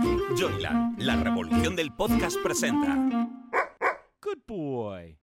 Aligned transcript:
Joyland, 0.00 0.98
la 0.98 1.16
revolución 1.22 1.76
del 1.76 1.92
podcast 1.92 2.38
presenta. 2.42 2.94
Good 4.22 4.38
boy. 4.46 5.18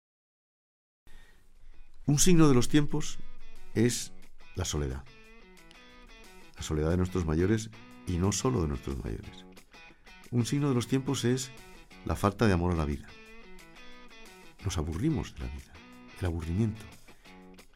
Un 2.07 2.19
signo 2.19 2.49
de 2.49 2.55
los 2.55 2.69
tiempos 2.69 3.19
es 3.75 4.13
la 4.55 4.65
soledad. 4.65 5.05
La 6.57 6.63
soledad 6.63 6.91
de 6.91 6.99
nuestros 6.99 7.25
mayores 7.25 7.71
y 8.07 8.19
no 8.19 8.33
solo 8.33 8.63
de 8.63 8.69
nuestros 8.69 9.03
mayores. 9.03 9.47
Un 10.31 10.45
signo 10.45 10.69
de 10.69 10.75
los 10.75 10.89
tiempos 10.89 11.25
es 11.25 11.51
la 12.05 12.17
falta 12.17 12.47
de 12.47 12.53
amor 12.53 12.73
a 12.73 12.77
la 12.77 12.85
vida. 12.85 13.07
Nos 14.65 14.77
aburrimos 14.79 15.35
de 15.35 15.41
la 15.41 15.47
vida, 15.47 15.73
el 16.21 16.27
aburrimiento. 16.27 16.85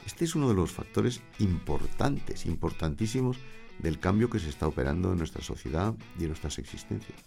Este 0.04 0.24
es 0.24 0.34
uno 0.34 0.48
de 0.48 0.54
los 0.54 0.72
factores 0.72 1.22
importantes, 1.38 2.46
importantísimos 2.46 3.38
del 3.82 3.98
cambio 3.98 4.30
que 4.30 4.38
se 4.38 4.48
está 4.48 4.66
operando 4.66 5.12
en 5.12 5.18
nuestra 5.18 5.42
sociedad 5.42 5.94
y 6.18 6.22
en 6.22 6.28
nuestras 6.28 6.58
existencias. 6.58 7.18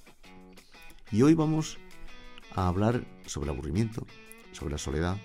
Y 1.11 1.21
hoy 1.21 1.33
vamos 1.33 1.77
a 2.55 2.67
hablar 2.67 3.05
sobre 3.25 3.49
el 3.49 3.55
aburrimiento, 3.57 4.05
sobre 4.51 4.73
la 4.73 4.77
soledad, 4.77 5.17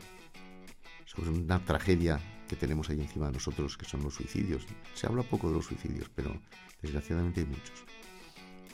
sobre 1.04 1.30
una 1.30 1.64
tragedia 1.64 2.20
que 2.48 2.56
tenemos 2.56 2.88
ahí 2.88 3.00
encima 3.00 3.26
de 3.26 3.32
nosotros, 3.32 3.76
que 3.76 3.84
son 3.84 4.02
los 4.02 4.14
suicidios. 4.14 4.66
Se 4.94 5.06
habla 5.06 5.22
poco 5.22 5.48
de 5.48 5.54
los 5.54 5.66
suicidios, 5.66 6.10
pero 6.14 6.40
desgraciadamente 6.82 7.40
hay 7.40 7.46
muchos. 7.46 7.84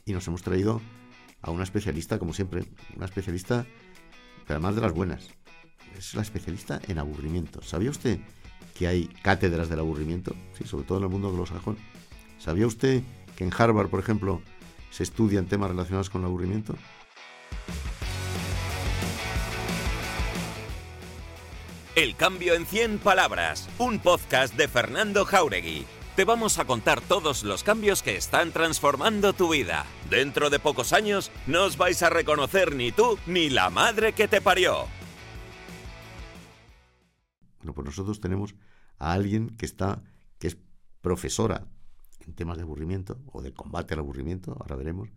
Y 0.05 0.13
nos 0.13 0.27
hemos 0.29 0.43
traído 0.43 0.81
a 1.43 1.51
una 1.51 1.65
especialista, 1.65 2.19
como 2.19 2.33
siempre, 2.33 2.65
una 2.97 3.07
especialista, 3.07 3.67
pero 4.47 4.59
además 4.59 4.77
de 4.77 4.81
las 4.81 4.93
buenas. 4.93 5.29
Es 5.99 6.15
la 6.15 6.23
especialista 6.23 6.81
en 6.89 6.99
aburrimiento. 6.99 7.63
¿Sabía 7.63 7.91
usted 7.91 8.21
que 8.75 8.87
hay 8.87 9.07
cátedras 9.23 9.69
del 9.69 9.81
aburrimiento? 9.81 10.35
Sí, 10.57 10.65
sobre 10.67 10.85
todo 10.85 10.99
en 10.99 11.05
el 11.05 11.11
mundo 11.11 11.29
anglosajón. 11.29 11.77
¿Sabía 12.45 12.67
usted 12.67 13.03
que 13.37 13.45
en 13.45 13.51
Harvard, 13.57 13.89
por 13.89 14.01
ejemplo, 14.01 14.43
se 14.91 15.03
estudian 15.03 15.47
temas 15.47 15.71
relacionados 15.71 16.11
con 16.11 16.21
el 16.21 16.27
aburrimiento? 16.27 16.77
El 21.97 22.15
cambio 22.17 22.53
en 22.53 22.67
100 22.67 22.99
palabras, 22.99 23.71
un 23.79 23.99
podcast 23.99 24.55
de 24.57 24.69
Fernando 24.69 25.25
Jauregui. 25.25 25.87
Te 26.17 26.27
vamos 26.27 26.59
a 26.59 26.67
contar 26.67 27.01
todos 27.01 27.45
los 27.45 27.65
cambios 27.65 28.03
que 28.03 28.15
están 28.15 28.53
transformando 28.53 29.33
tu 29.33 29.51
vida. 29.51 29.87
Dentro 30.11 30.51
de 30.51 30.59
pocos 30.59 30.93
años 30.93 31.31
no 31.47 31.65
os 31.65 31.79
vais 31.79 32.03
a 32.03 32.11
reconocer 32.11 32.75
ni 32.75 32.93
tú 32.93 33.19
ni 33.27 33.49
la 33.49 33.71
madre 33.71 34.13
que 34.13 34.29
te 34.29 34.43
parió. 34.43 34.85
Bueno, 37.61 37.73
pues 37.73 37.87
nosotros 37.87 38.21
tenemos 38.21 38.55
a 38.99 39.15
alguien 39.15 39.57
que 39.57 39.65
está, 39.65 40.03
que 40.39 40.49
es 40.49 40.59
profesora 41.01 41.69
en 42.27 42.35
temas 42.35 42.57
de 42.57 42.63
aburrimiento 42.63 43.21
o 43.33 43.43
de 43.43 43.53
combate 43.53 43.95
al 43.95 44.01
aburrimiento, 44.01 44.57
ahora 44.61 44.77
veremos, 44.77 45.11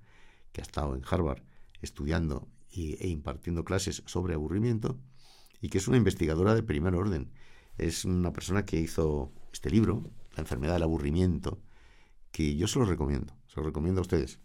que 0.52 0.62
ha 0.62 0.64
estado 0.64 0.96
en 0.96 1.04
Harvard 1.10 1.42
estudiando 1.82 2.48
e 2.72 3.08
impartiendo 3.08 3.64
clases 3.64 4.04
sobre 4.06 4.34
aburrimiento 4.34 5.00
y 5.62 5.70
que 5.70 5.78
es 5.78 5.88
una 5.88 5.98
investigadora 5.98 6.54
de 6.54 6.64
primer 6.64 6.96
orden. 6.96 7.32
Es 7.78 8.06
una 8.06 8.34
persona 8.34 8.66
que 8.66 8.80
hizo 8.80 9.32
este 9.52 9.70
libro, 9.70 10.12
La 10.36 10.42
enfermedad 10.42 10.74
del 10.74 10.84
aburrimiento, 10.84 11.60
que 12.32 12.56
yo 12.56 12.68
se 12.68 12.80
lo 12.80 12.86
recomiendo, 12.86 13.34
se 13.48 13.60
lo 13.60 13.66
recomiendo 13.66 14.02
a 14.02 14.04
ustedes. 14.04 14.40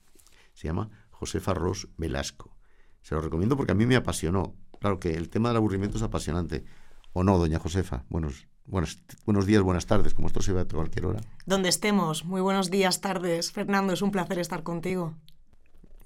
Se 0.54 0.68
llama 0.68 0.90
Josefa 1.10 1.54
Ross 1.54 1.88
Velasco. 1.96 2.56
Se 3.02 3.14
lo 3.14 3.20
recomiendo 3.20 3.56
porque 3.56 3.72
a 3.72 3.74
mí 3.74 3.84
me 3.84 3.96
apasionó. 3.96 4.54
Claro 4.80 4.98
que 4.98 5.14
el 5.14 5.28
tema 5.28 5.48
del 5.50 5.58
aburrimiento 5.58 5.96
es 5.96 6.02
apasionante. 6.02 6.64
¿O 7.12 7.24
no, 7.24 7.36
doña 7.38 7.58
Josefa? 7.58 8.04
Buenos, 8.08 8.46
buenos, 8.66 8.98
buenos 9.24 9.46
días, 9.46 9.62
buenas 9.62 9.86
tardes, 9.86 10.14
como 10.14 10.28
esto 10.28 10.40
se 10.42 10.52
ve 10.52 10.60
a 10.60 10.64
cualquier 10.64 11.06
hora. 11.06 11.20
Donde 11.46 11.68
estemos. 11.68 12.24
Muy 12.24 12.40
buenos 12.40 12.70
días, 12.70 13.00
tardes. 13.00 13.52
Fernando, 13.52 13.92
es 13.92 14.02
un 14.02 14.10
placer 14.10 14.38
estar 14.38 14.62
contigo. 14.62 15.14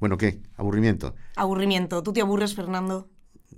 Bueno, 0.01 0.19
¿qué? 0.19 0.43
¿Aburrimiento? 0.57 1.15
Aburrimiento. 1.37 2.03
¿Tú 2.03 2.13
te 2.13 2.21
aburres, 2.21 2.55
Fernando? 2.55 3.09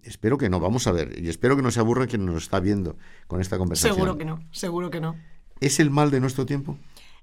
Espero 0.03 0.39
que 0.39 0.49
no, 0.49 0.61
vamos 0.61 0.87
a 0.87 0.93
ver. 0.93 1.19
Y 1.21 1.29
espero 1.29 1.57
que 1.57 1.63
no 1.63 1.71
se 1.71 1.81
aburra 1.81 2.07
quien 2.07 2.25
nos 2.25 2.45
está 2.45 2.61
viendo 2.61 2.97
con 3.27 3.41
esta 3.41 3.59
conversación. 3.59 3.95
Seguro 3.95 4.17
que 4.17 4.25
no, 4.25 4.41
seguro 4.53 4.91
que 4.91 5.01
no. 5.01 5.17
¿Es 5.61 5.81
el 5.81 5.91
mal 5.91 6.11
de 6.11 6.21
nuestro 6.21 6.47
tiempo? 6.47 6.77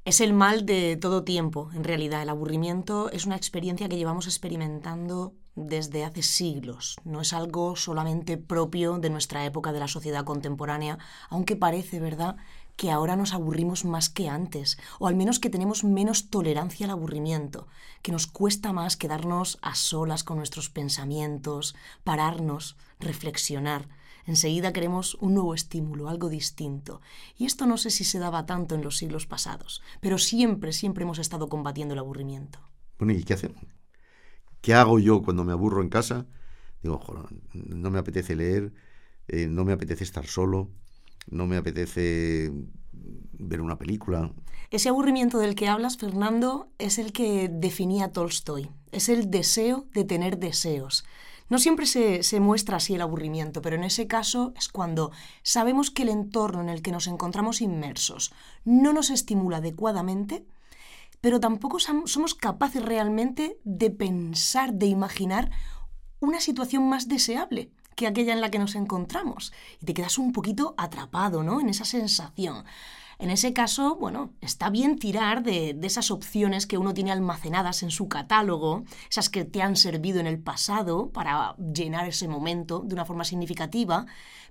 Es 0.04 0.22
el 0.22 0.34
mal 0.34 0.66
de 0.66 0.98
todo 0.98 1.24
tiempo, 1.24 1.72
en 1.74 1.84
realidad. 1.84 2.22
El 2.22 2.30
aburrimiento 2.30 3.10
es 3.12 3.26
una 3.26 3.36
experiencia 3.36 3.90
que 3.90 3.98
llevamos 3.98 4.28
experimentando 4.28 5.34
desde 5.56 6.04
hace 6.04 6.22
siglos. 6.22 6.98
No 7.04 7.22
es 7.22 7.34
algo 7.34 7.76
solamente 7.76 8.38
propio 8.38 9.00
de 9.00 9.10
nuestra 9.10 9.46
época 9.46 9.74
de 9.74 9.80
la 9.80 9.88
sociedad 9.88 10.26
contemporánea, 10.26 11.00
aunque 11.30 11.56
parece, 11.56 12.00
¿verdad?, 12.00 12.36
que 12.76 12.92
ahora 12.92 13.16
nos 13.16 13.34
aburrimos 13.34 13.86
más 13.86 14.10
que 14.10 14.28
antes, 14.28 14.78
o 15.00 15.08
al 15.08 15.16
menos 15.16 15.40
que 15.40 15.50
tenemos 15.50 15.84
menos 15.84 16.30
tolerancia 16.30 16.86
al 16.86 16.92
aburrimiento, 16.92 17.68
que 18.02 18.12
nos 18.12 18.28
cuesta 18.28 18.74
más 18.74 18.98
quedarnos 18.98 19.58
a 19.62 19.76
solas 19.76 20.24
con 20.24 20.38
nuestros 20.38 20.70
pensamientos, 20.70 21.76
pararnos, 22.04 22.76
reflexionar. 23.00 23.88
Enseguida 24.26 24.74
queremos 24.74 25.16
un 25.16 25.36
nuevo 25.36 25.54
estímulo, 25.54 26.10
algo 26.10 26.30
distinto. 26.30 27.00
Y 27.38 27.46
esto 27.46 27.66
no 27.66 27.78
sé 27.78 27.92
si 27.92 28.04
se 28.04 28.20
daba 28.20 28.46
tanto 28.46 28.76
en 28.76 28.82
los 28.82 28.98
siglos 28.98 29.26
pasados, 29.26 29.82
pero 30.02 30.18
siempre, 30.18 30.74
siempre 30.74 31.04
hemos 31.04 31.20
estado 31.20 31.48
combatiendo 31.48 31.94
el 31.94 32.00
aburrimiento. 32.00 32.60
Bueno, 32.98 33.14
¿y 33.14 33.24
qué 33.24 33.36
hacemos? 33.36 33.62
¿Qué 34.66 34.74
hago 34.74 34.98
yo 34.98 35.22
cuando 35.22 35.44
me 35.44 35.52
aburro 35.52 35.84
en 35.84 35.90
casa? 35.90 36.26
Digo, 36.82 37.00
no 37.54 37.92
me 37.92 38.00
apetece 38.00 38.36
leer, 38.36 38.74
eh, 39.28 39.46
no 39.46 39.64
me 39.64 39.74
apetece 39.74 40.04
estar 40.04 40.26
solo, 40.26 40.72
no 41.30 41.46
me 41.46 41.56
apetece 41.56 42.52
ver 42.92 43.62
una 43.62 43.78
película. 43.78 44.34
Ese 44.72 44.90
aburrimiento 44.90 45.38
del 45.38 45.54
que 45.54 45.68
hablas, 45.68 45.98
Fernando, 45.98 46.72
es 46.80 46.98
el 46.98 47.14
que 47.14 47.48
definía 47.48 48.12
Tolstoy. 48.12 48.72
Es 48.92 49.08
el 49.08 49.30
deseo 49.30 49.86
de 49.94 50.04
tener 50.04 50.40
deseos. 50.40 51.06
No 51.48 51.60
siempre 51.60 51.86
se, 51.86 52.40
muestra 52.40 52.78
así 52.78 52.96
el 52.96 53.02
aburrimiento, 53.02 53.62
pero 53.62 53.76
en 53.76 53.84
ese 53.84 54.08
caso 54.08 54.52
es 54.58 54.68
cuando 54.68 55.12
sabemos 55.44 55.92
que 55.92 56.02
el 56.02 56.10
entorno 56.10 56.62
en 56.62 56.70
el 56.70 56.82
que 56.82 56.92
nos 56.92 57.06
encontramos 57.06 57.62
inmersos 57.62 58.34
no 58.64 58.94
nos 58.94 59.12
estimula 59.12 59.58
adecuadamente, 59.58 60.44
pero 61.26 61.40
tampoco 61.40 61.80
somos 61.80 62.36
capaces 62.36 62.86
realmente 62.86 63.60
de 63.64 63.90
pensar, 63.90 64.76
de 64.76 64.86
imaginar 64.86 65.50
una 66.20 66.40
situación 66.40 66.88
más 66.88 67.08
deseable 67.08 67.72
que 67.96 68.06
aquella 68.06 68.32
en 68.32 68.42
la 68.42 68.52
que 68.52 68.60
nos 68.60 68.76
encontramos. 68.76 69.52
Y 69.82 69.88
te 69.88 69.96
quedas 69.96 70.20
un 70.20 70.34
poquito 70.34 70.76
atrapado, 70.78 71.42
¿no? 71.42 71.60
En 71.60 71.70
esa 71.70 71.84
sensación. 71.84 72.64
En 73.20 73.30
ese 73.30 73.54
caso, 73.54 73.96
bueno, 73.96 74.34
está 74.42 74.70
bien 74.70 74.98
tirar 74.98 75.44
de, 75.44 75.74
de, 75.74 75.88
esas 75.88 76.12
opciones 76.12 76.68
que 76.68 76.78
uno 76.78 76.94
tiene 76.94 77.12
almacenadas 77.12 77.84
en 77.84 77.92
su 77.92 78.08
catálogo, 78.08 78.84
esas 79.10 79.30
que 79.30 79.46
te 79.46 79.62
han 79.62 79.76
servido 79.76 80.20
en 80.20 80.28
el 80.28 80.40
pasado 80.40 81.10
para 81.10 81.56
llenar 81.58 82.08
ese 82.08 82.28
momento 82.28 82.82
de 82.86 82.94
una 82.94 83.06
forma 83.06 83.24
significativa, 83.24 84.06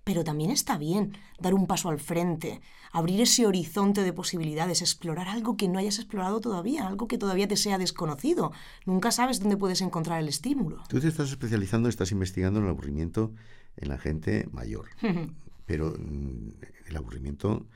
pero 0.04 0.22
también 0.22 0.50
está 0.50 0.78
bien 0.78 1.16
dar 1.40 1.54
un 1.54 1.66
paso 1.66 1.88
al 1.88 1.98
frente, 1.98 2.60
abrir 2.92 3.20
ese 3.20 3.46
horizonte 3.46 4.02
de 4.02 4.12
posibilidades, 4.12 4.82
explorar 4.82 5.28
algo 5.28 5.56
que 5.56 5.68
no 5.68 5.78
hayas 5.78 5.98
explorado 5.98 6.40
todavía, 6.40 6.86
algo 6.86 7.08
que 7.08 7.18
todavía 7.18 7.48
te 7.48 7.56
sea 7.56 7.78
desconocido. 7.78 8.52
Nunca 8.84 9.10
sabes 9.10 9.40
dónde 9.40 9.56
puedes 9.56 9.80
encontrar 9.80 10.20
el 10.20 10.28
estímulo. 10.28 10.82
Tú 10.88 11.00
te 11.00 11.08
estás 11.08 11.30
especializando, 11.30 11.88
estás 11.88 12.12
investigando 12.12 12.60
en 12.60 12.66
el 12.66 12.70
aburrimiento 12.70 13.32
en 13.76 13.88
la 13.88 13.98
gente 13.98 14.46
mayor, 14.52 14.90
pero 15.66 15.94
el 15.96 16.96
aburrimiento 16.96 17.66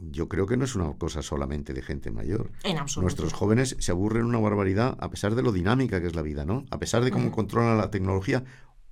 yo 0.00 0.28
creo 0.28 0.46
que 0.46 0.56
no 0.56 0.64
es 0.64 0.74
una 0.74 0.92
cosa 0.94 1.22
solamente 1.22 1.72
de 1.72 1.82
gente 1.82 2.10
mayor. 2.10 2.50
En 2.62 2.78
absoluto. 2.78 3.02
Nuestros 3.02 3.32
jóvenes 3.32 3.76
se 3.78 3.92
aburren 3.92 4.24
una 4.24 4.38
barbaridad 4.38 4.96
a 5.00 5.10
pesar 5.10 5.34
de 5.34 5.42
lo 5.42 5.52
dinámica 5.52 6.00
que 6.00 6.06
es 6.06 6.14
la 6.14 6.22
vida, 6.22 6.44
¿no? 6.44 6.64
A 6.70 6.78
pesar 6.78 7.04
de 7.04 7.10
cómo 7.10 7.30
controlan 7.30 7.78
la 7.78 7.90
tecnología. 7.90 8.44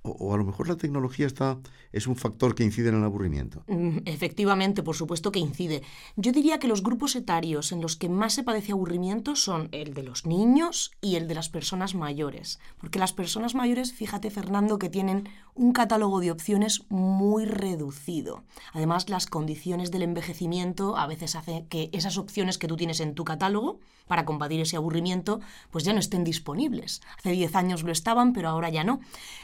O, 0.03 0.33
a 0.33 0.37
lo 0.37 0.43
mejor 0.43 0.67
la 0.67 0.75
tecnología 0.75 1.25
está, 1.25 1.57
es 1.91 2.07
un 2.07 2.15
factor 2.15 2.55
que 2.55 2.63
incide 2.63 2.89
en 2.89 2.95
el 2.95 3.03
aburrimiento. 3.03 3.63
Efectivamente, 4.05 4.83
por 4.83 4.95
supuesto 4.95 5.31
que 5.31 5.39
incide. 5.39 5.81
Yo 6.15 6.31
diría 6.31 6.59
que 6.59 6.67
los 6.67 6.83
grupos 6.83 7.15
etarios 7.15 7.71
en 7.71 7.81
los 7.81 7.95
que 7.95 8.09
más 8.09 8.33
se 8.33 8.43
padece 8.43 8.73
aburrimiento 8.73 9.35
son 9.35 9.69
el 9.71 9.93
de 9.93 10.03
los 10.03 10.25
niños 10.25 10.91
y 11.01 11.15
el 11.15 11.27
de 11.27 11.35
las 11.35 11.49
personas 11.49 11.95
mayores. 11.95 12.59
Porque 12.77 12.99
las 12.99 13.13
personas 13.13 13.55
mayores, 13.55 13.93
fíjate 13.93 14.29
Fernando, 14.29 14.77
que 14.77 14.89
tienen 14.89 15.29
un 15.55 15.71
catálogo 15.71 16.19
de 16.19 16.31
opciones 16.31 16.83
muy 16.89 17.45
reducido. 17.45 18.43
Además, 18.73 19.09
las 19.09 19.27
condiciones 19.27 19.91
del 19.91 20.03
envejecimiento 20.03 20.97
a 20.97 21.07
veces 21.07 21.35
hacen 21.35 21.65
que 21.67 21.89
esas 21.93 22.17
opciones 22.17 22.57
que 22.57 22.67
tú 22.67 22.75
tienes 22.75 22.99
en 22.99 23.13
tu 23.13 23.23
catálogo 23.23 23.79
para 24.07 24.25
combatir 24.25 24.59
ese 24.59 24.75
aburrimiento, 24.75 25.39
pues 25.71 25.83
ya 25.83 25.93
no 25.93 25.99
estén 25.99 26.23
disponibles. 26.23 27.01
Hace 27.17 27.31
10 27.31 27.55
años 27.55 27.83
lo 27.83 27.91
estaban, 27.91 28.33
pero 28.33 28.49
ahora 28.49 28.69
ya 28.69 28.83
no. 28.83 28.99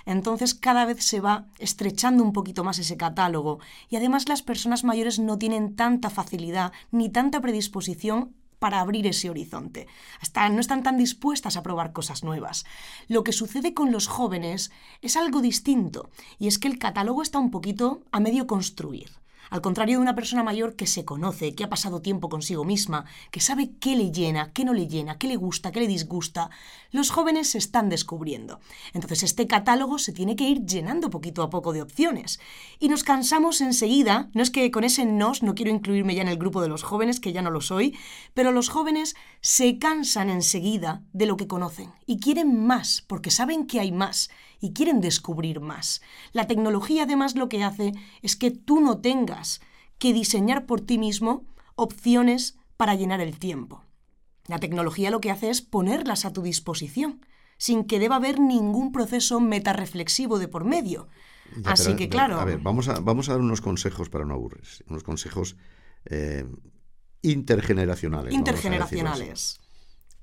Entonces, 0.05 0.48
cada 0.53 0.85
vez 0.85 1.03
se 1.03 1.21
va 1.21 1.45
estrechando 1.57 2.23
un 2.23 2.33
poquito 2.33 2.63
más 2.63 2.79
ese 2.79 2.97
catálogo 2.97 3.59
y 3.89 3.95
además 3.95 4.29
las 4.29 4.41
personas 4.41 4.83
mayores 4.83 5.19
no 5.19 5.37
tienen 5.37 5.75
tanta 5.75 6.09
facilidad 6.09 6.71
ni 6.91 7.09
tanta 7.09 7.41
predisposición 7.41 8.33
para 8.59 8.81
abrir 8.81 9.07
ese 9.07 9.29
horizonte. 9.29 9.87
Hasta 10.21 10.47
no 10.49 10.59
están 10.59 10.83
tan 10.83 10.97
dispuestas 10.97 11.57
a 11.57 11.63
probar 11.63 11.93
cosas 11.93 12.23
nuevas. 12.23 12.65
Lo 13.07 13.23
que 13.23 13.31
sucede 13.31 13.73
con 13.73 13.91
los 13.91 14.07
jóvenes 14.07 14.71
es 15.01 15.15
algo 15.15 15.41
distinto, 15.41 16.09
y 16.37 16.47
es 16.47 16.59
que 16.59 16.67
el 16.67 16.77
catálogo 16.77 17.21
está 17.21 17.39
un 17.39 17.51
poquito 17.51 18.03
a 18.11 18.19
medio 18.19 18.47
construir. 18.47 19.09
Al 19.49 19.61
contrario 19.61 19.97
de 19.97 20.01
una 20.01 20.15
persona 20.15 20.43
mayor 20.43 20.75
que 20.75 20.87
se 20.87 21.05
conoce, 21.05 21.55
que 21.55 21.63
ha 21.63 21.69
pasado 21.69 22.01
tiempo 22.01 22.29
consigo 22.29 22.63
misma, 22.63 23.05
que 23.31 23.39
sabe 23.39 23.71
qué 23.79 23.95
le 23.95 24.11
llena, 24.11 24.51
qué 24.53 24.63
no 24.65 24.73
le 24.73 24.87
llena, 24.87 25.17
qué 25.17 25.27
le 25.27 25.35
gusta, 25.35 25.71
qué 25.71 25.79
le 25.79 25.87
disgusta, 25.87 26.49
los 26.91 27.09
jóvenes 27.09 27.49
se 27.49 27.57
están 27.57 27.89
descubriendo. 27.89 28.59
Entonces 28.93 29.23
este 29.23 29.47
catálogo 29.47 29.99
se 29.99 30.13
tiene 30.13 30.35
que 30.35 30.47
ir 30.47 30.65
llenando 30.65 31.09
poquito 31.09 31.43
a 31.43 31.49
poco 31.49 31.73
de 31.73 31.81
opciones. 31.81 32.39
Y 32.79 32.89
nos 32.89 33.03
cansamos 33.03 33.61
enseguida, 33.61 34.29
no 34.33 34.43
es 34.43 34.51
que 34.51 34.69
con 34.71 34.83
ese 34.83 35.05
nos 35.05 35.43
no 35.43 35.55
quiero 35.55 35.71
incluirme 35.71 36.15
ya 36.15 36.21
en 36.21 36.27
el 36.27 36.37
grupo 36.37 36.61
de 36.61 36.69
los 36.69 36.83
jóvenes, 36.83 37.19
que 37.19 37.33
ya 37.33 37.41
no 37.41 37.51
lo 37.51 37.61
soy, 37.61 37.97
pero 38.33 38.51
los 38.51 38.69
jóvenes 38.69 39.15
se 39.41 39.77
cansan 39.79 40.29
enseguida 40.29 41.01
de 41.13 41.25
lo 41.25 41.37
que 41.37 41.47
conocen 41.47 41.91
y 42.05 42.19
quieren 42.19 42.65
más, 42.65 43.03
porque 43.07 43.31
saben 43.31 43.67
que 43.67 43.79
hay 43.79 43.91
más 43.91 44.29
y 44.59 44.73
quieren 44.73 45.01
descubrir 45.01 45.59
más. 45.59 46.01
La 46.33 46.47
tecnología 46.47 47.03
además 47.03 47.35
lo 47.35 47.49
que 47.49 47.63
hace 47.63 47.93
es 48.21 48.35
que 48.35 48.51
tú 48.51 48.79
no 48.81 48.99
tengas 48.99 49.61
que 49.97 50.13
diseñar 50.13 50.65
por 50.65 50.81
ti 50.81 50.97
mismo 50.97 51.45
opciones 51.75 52.57
para 52.77 52.95
llenar 52.95 53.21
el 53.21 53.37
tiempo. 53.37 53.83
La 54.47 54.59
tecnología 54.59 55.11
lo 55.11 55.21
que 55.21 55.31
hace 55.31 55.49
es 55.49 55.61
ponerlas 55.61 56.25
a 56.25 56.33
tu 56.33 56.41
disposición, 56.41 57.25
sin 57.57 57.83
que 57.83 57.99
deba 57.99 58.15
haber 58.15 58.39
ningún 58.39 58.91
proceso 58.91 59.39
metarreflexivo 59.39 60.39
de 60.39 60.47
por 60.47 60.63
medio. 60.65 61.07
Ya, 61.57 61.71
Así 61.71 61.85
pero, 61.85 61.97
que, 61.97 62.09
claro. 62.09 62.39
A 62.39 62.45
ver, 62.45 62.59
vamos 62.59 62.87
a, 62.87 62.99
vamos 62.99 63.29
a 63.29 63.33
dar 63.33 63.41
unos 63.41 63.61
consejos 63.61 64.09
para 64.09 64.25
no 64.25 64.33
aburrirse. 64.33 64.83
Unos 64.87 65.03
consejos 65.03 65.55
eh, 66.05 66.45
intergeneracionales. 67.21 68.33
intergeneracionales. 68.33 69.59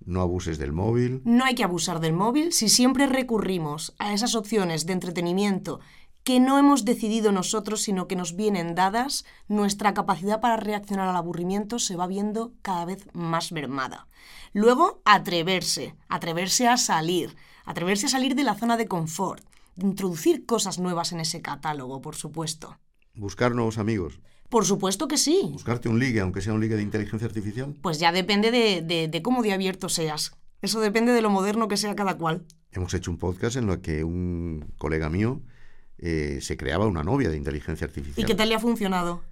No 0.06 0.22
abuses 0.22 0.56
del 0.56 0.72
móvil. 0.72 1.20
No 1.24 1.44
hay 1.44 1.54
que 1.54 1.64
abusar 1.64 2.00
del 2.00 2.14
móvil 2.14 2.52
si 2.52 2.68
siempre 2.68 3.06
recurrimos 3.06 3.94
a 3.98 4.14
esas 4.14 4.34
opciones 4.34 4.86
de 4.86 4.94
entretenimiento 4.94 5.80
que 6.26 6.40
no 6.40 6.58
hemos 6.58 6.84
decidido 6.84 7.30
nosotros, 7.30 7.82
sino 7.82 8.08
que 8.08 8.16
nos 8.16 8.34
vienen 8.34 8.74
dadas, 8.74 9.24
nuestra 9.46 9.94
capacidad 9.94 10.40
para 10.40 10.56
reaccionar 10.56 11.08
al 11.08 11.14
aburrimiento 11.14 11.78
se 11.78 11.94
va 11.94 12.08
viendo 12.08 12.52
cada 12.62 12.84
vez 12.84 13.06
más 13.12 13.52
mermada. 13.52 14.08
Luego, 14.52 15.02
atreverse, 15.04 15.94
atreverse 16.08 16.66
a 16.66 16.78
salir, 16.78 17.36
atreverse 17.64 18.06
a 18.06 18.08
salir 18.08 18.34
de 18.34 18.42
la 18.42 18.56
zona 18.56 18.76
de 18.76 18.88
confort, 18.88 19.44
introducir 19.76 20.46
cosas 20.46 20.80
nuevas 20.80 21.12
en 21.12 21.20
ese 21.20 21.42
catálogo, 21.42 22.00
por 22.00 22.16
supuesto. 22.16 22.76
Buscar 23.14 23.54
nuevos 23.54 23.78
amigos. 23.78 24.18
Por 24.48 24.64
supuesto 24.64 25.08
que 25.08 25.16
sí. 25.18 25.48
Buscarte 25.52 25.88
un 25.88 25.98
ligue, 25.98 26.20
aunque 26.20 26.40
sea 26.40 26.52
un 26.52 26.60
ligue 26.60 26.76
de 26.76 26.82
inteligencia 26.82 27.26
artificial. 27.26 27.74
Pues 27.82 27.98
ya 27.98 28.12
depende 28.12 28.50
de, 28.50 28.82
de, 28.82 29.08
de 29.08 29.22
cómo 29.22 29.42
de 29.42 29.52
abierto 29.52 29.88
seas. 29.88 30.32
Eso 30.62 30.80
depende 30.80 31.12
de 31.12 31.22
lo 31.22 31.30
moderno 31.30 31.68
que 31.68 31.76
sea 31.76 31.94
cada 31.96 32.16
cual. 32.16 32.44
Hemos 32.72 32.94
hecho 32.94 33.10
un 33.10 33.18
podcast 33.18 33.56
en 33.56 33.68
el 33.70 33.80
que 33.80 34.04
un 34.04 34.72
colega 34.78 35.08
mío 35.08 35.42
eh, 35.98 36.38
se 36.42 36.56
creaba 36.56 36.86
una 36.86 37.02
novia 37.02 37.28
de 37.30 37.36
inteligencia 37.36 37.86
¿Y 37.86 37.88
artificial. 37.88 38.26
qué 38.26 38.34
tal 38.34 38.48
le 38.48 38.54
ha 38.54 38.58
funcionado? 38.60 39.22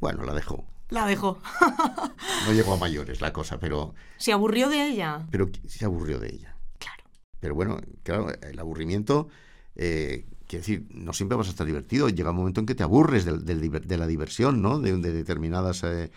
Bueno, 0.00 0.24
la 0.24 0.34
dejó. 0.34 0.64
La 0.90 1.06
dejó. 1.06 1.38
No 2.46 2.52
llegó 2.52 2.72
a 2.74 2.76
mayores 2.76 3.20
la 3.20 3.32
cosa, 3.32 3.60
pero, 3.60 3.94
¿Se 4.18 4.32
aburrió 4.32 4.68
de 4.68 4.88
ella? 4.88 5.26
pero 5.30 5.48
se 5.68 5.84
aburrió 5.84 6.18
de 6.18 6.28
ella. 6.34 6.56
Claro. 6.78 7.04
Pero 7.38 7.54
bueno, 7.54 7.78
claro, 8.02 8.28
el 8.42 8.58
aburrimiento, 8.58 9.28
eh, 9.76 10.26
quiere 10.52 10.60
decir, 10.60 10.86
no 10.90 11.14
siempre 11.14 11.38
vas 11.38 11.46
a 11.46 11.50
estar 11.50 11.66
divertido. 11.66 12.10
Llega 12.10 12.30
un 12.30 12.36
momento 12.36 12.60
en 12.60 12.66
que 12.66 12.74
te 12.74 12.82
aburres 12.82 13.24
de, 13.24 13.96
la 13.96 14.06
diversión, 14.06 14.60
¿no? 14.60 14.80
De, 14.80 14.94
de 14.98 15.12
determinadas 15.12 15.82
eh, 15.82 16.10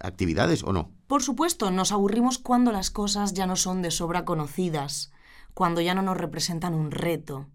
actividades, 0.00 0.64
¿o 0.64 0.72
no? 0.72 0.90
Por 1.06 1.22
supuesto, 1.22 1.70
nos 1.70 1.92
aburrimos 1.92 2.38
cuando 2.38 2.72
las 2.72 2.90
cosas 2.90 3.32
ya 3.32 3.46
no 3.46 3.54
son 3.54 3.82
de 3.82 3.92
sobra 3.92 4.24
conocidas, 4.24 5.12
cuando 5.54 5.80
ya 5.80 5.94
no 5.94 6.02
nos 6.02 6.16
representan 6.16 6.74
un 6.74 6.90
reto. 6.90 7.46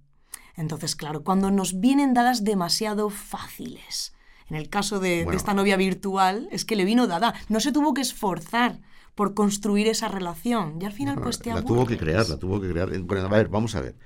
Entonces, 0.55 0.95
claro, 0.95 1.23
cuando 1.23 1.51
nos 1.51 1.81
vienen 1.81 2.13
dadas 2.13 2.45
demasiado 2.45 3.09
fáciles. 3.09 4.13
En 4.47 4.55
el 4.55 4.69
caso 4.69 5.01
de, 5.01 5.23
esta 5.33 5.53
novia 5.53 5.75
virtual, 5.75 6.47
es 6.51 6.63
que 6.63 6.77
le 6.77 6.85
vino 6.85 7.07
dada. 7.07 7.33
No 7.49 7.59
se 7.59 7.73
tuvo 7.73 7.93
que 7.93 8.01
esforzar 8.01 8.79
por 9.15 9.33
construir 9.33 9.87
esa 9.87 10.07
relación. 10.07 10.77
Y 10.81 10.85
al 10.85 10.93
final, 10.93 11.19
pues 11.21 11.39
te 11.39 11.53
la 11.53 11.61
tuvo 11.61 11.85
que 11.85 11.95
aburres. 11.95 11.99
crear, 11.99 12.29
la 12.29 12.37
tuvo 12.37 12.61
que 12.61 12.69
crear. 12.69 12.97
Bueno, 13.01 13.25
a 13.25 13.29
ver, 13.29 13.49
vamos 13.49 13.75
a 13.75 13.81
ver. 13.81 13.97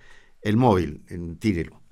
El 0.42 0.57
móvil, 0.57 1.04
en- 1.07 1.38
tírelo. 1.38 1.85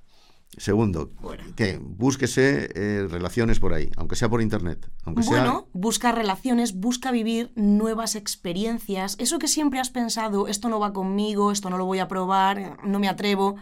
Segundo, 0.58 1.12
que 1.56 1.80
búsquese 1.82 2.70
eh, 2.76 3.08
relaciones 3.10 3.60
por 3.60 3.74
ahí, 3.74 3.90
aunque 3.98 4.16
sea 4.16 4.30
por 4.30 4.42
internet, 4.42 4.90
aunque 5.04 5.24
sea 5.24 5.40
Bueno, 5.40 5.68
busca 5.74 6.12
relaciones, 6.12 6.74
busca 6.74 7.12
vivir 7.12 7.52
nuevas 7.56 8.16
experiencias. 8.16 9.16
Eso 9.20 9.40
que 9.40 9.48
siempre 9.48 9.80
has 9.80 9.90
pensado, 9.90 10.48
esto 10.48 10.70
no 10.70 10.80
va 10.80 10.94
conmigo, 10.94 11.52
esto 11.52 11.70
no 11.70 11.78
lo 11.78 11.86
voy 11.86 12.00
a 12.00 12.08
probar, 12.08 12.78
no 12.84 13.00
me 13.00 13.10
atrevo, 13.10 13.56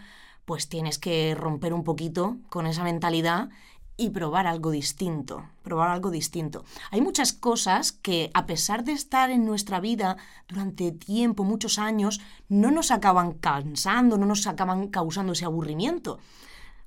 pues 0.46 0.68
tienes 0.68 0.98
que 0.98 1.36
romper 1.36 1.74
un 1.74 1.84
poquito 1.84 2.38
con 2.50 2.66
esa 2.66 2.84
mentalidad 2.84 3.50
y 3.98 4.10
probar 4.10 4.48
algo 4.48 4.72
distinto, 4.72 5.46
probar 5.62 5.92
algo 5.92 6.10
distinto. 6.10 6.66
Hay 6.90 7.02
muchas 7.02 7.34
cosas 7.34 7.92
que 7.92 8.32
a 8.34 8.46
pesar 8.48 8.84
de 8.84 8.94
estar 8.94 9.30
en 9.30 9.46
nuestra 9.46 9.80
vida 9.80 10.18
durante 10.48 10.92
tiempo, 10.92 11.44
muchos 11.44 11.78
años, 11.78 12.20
no 12.50 12.72
nos 12.72 12.90
acaban 12.90 13.34
cansando, 13.34 14.18
no 14.18 14.26
nos 14.26 14.48
acaban 14.48 14.88
causando 14.88 15.34
ese 15.34 15.46
aburrimiento. 15.46 16.20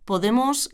Podemos 0.05 0.71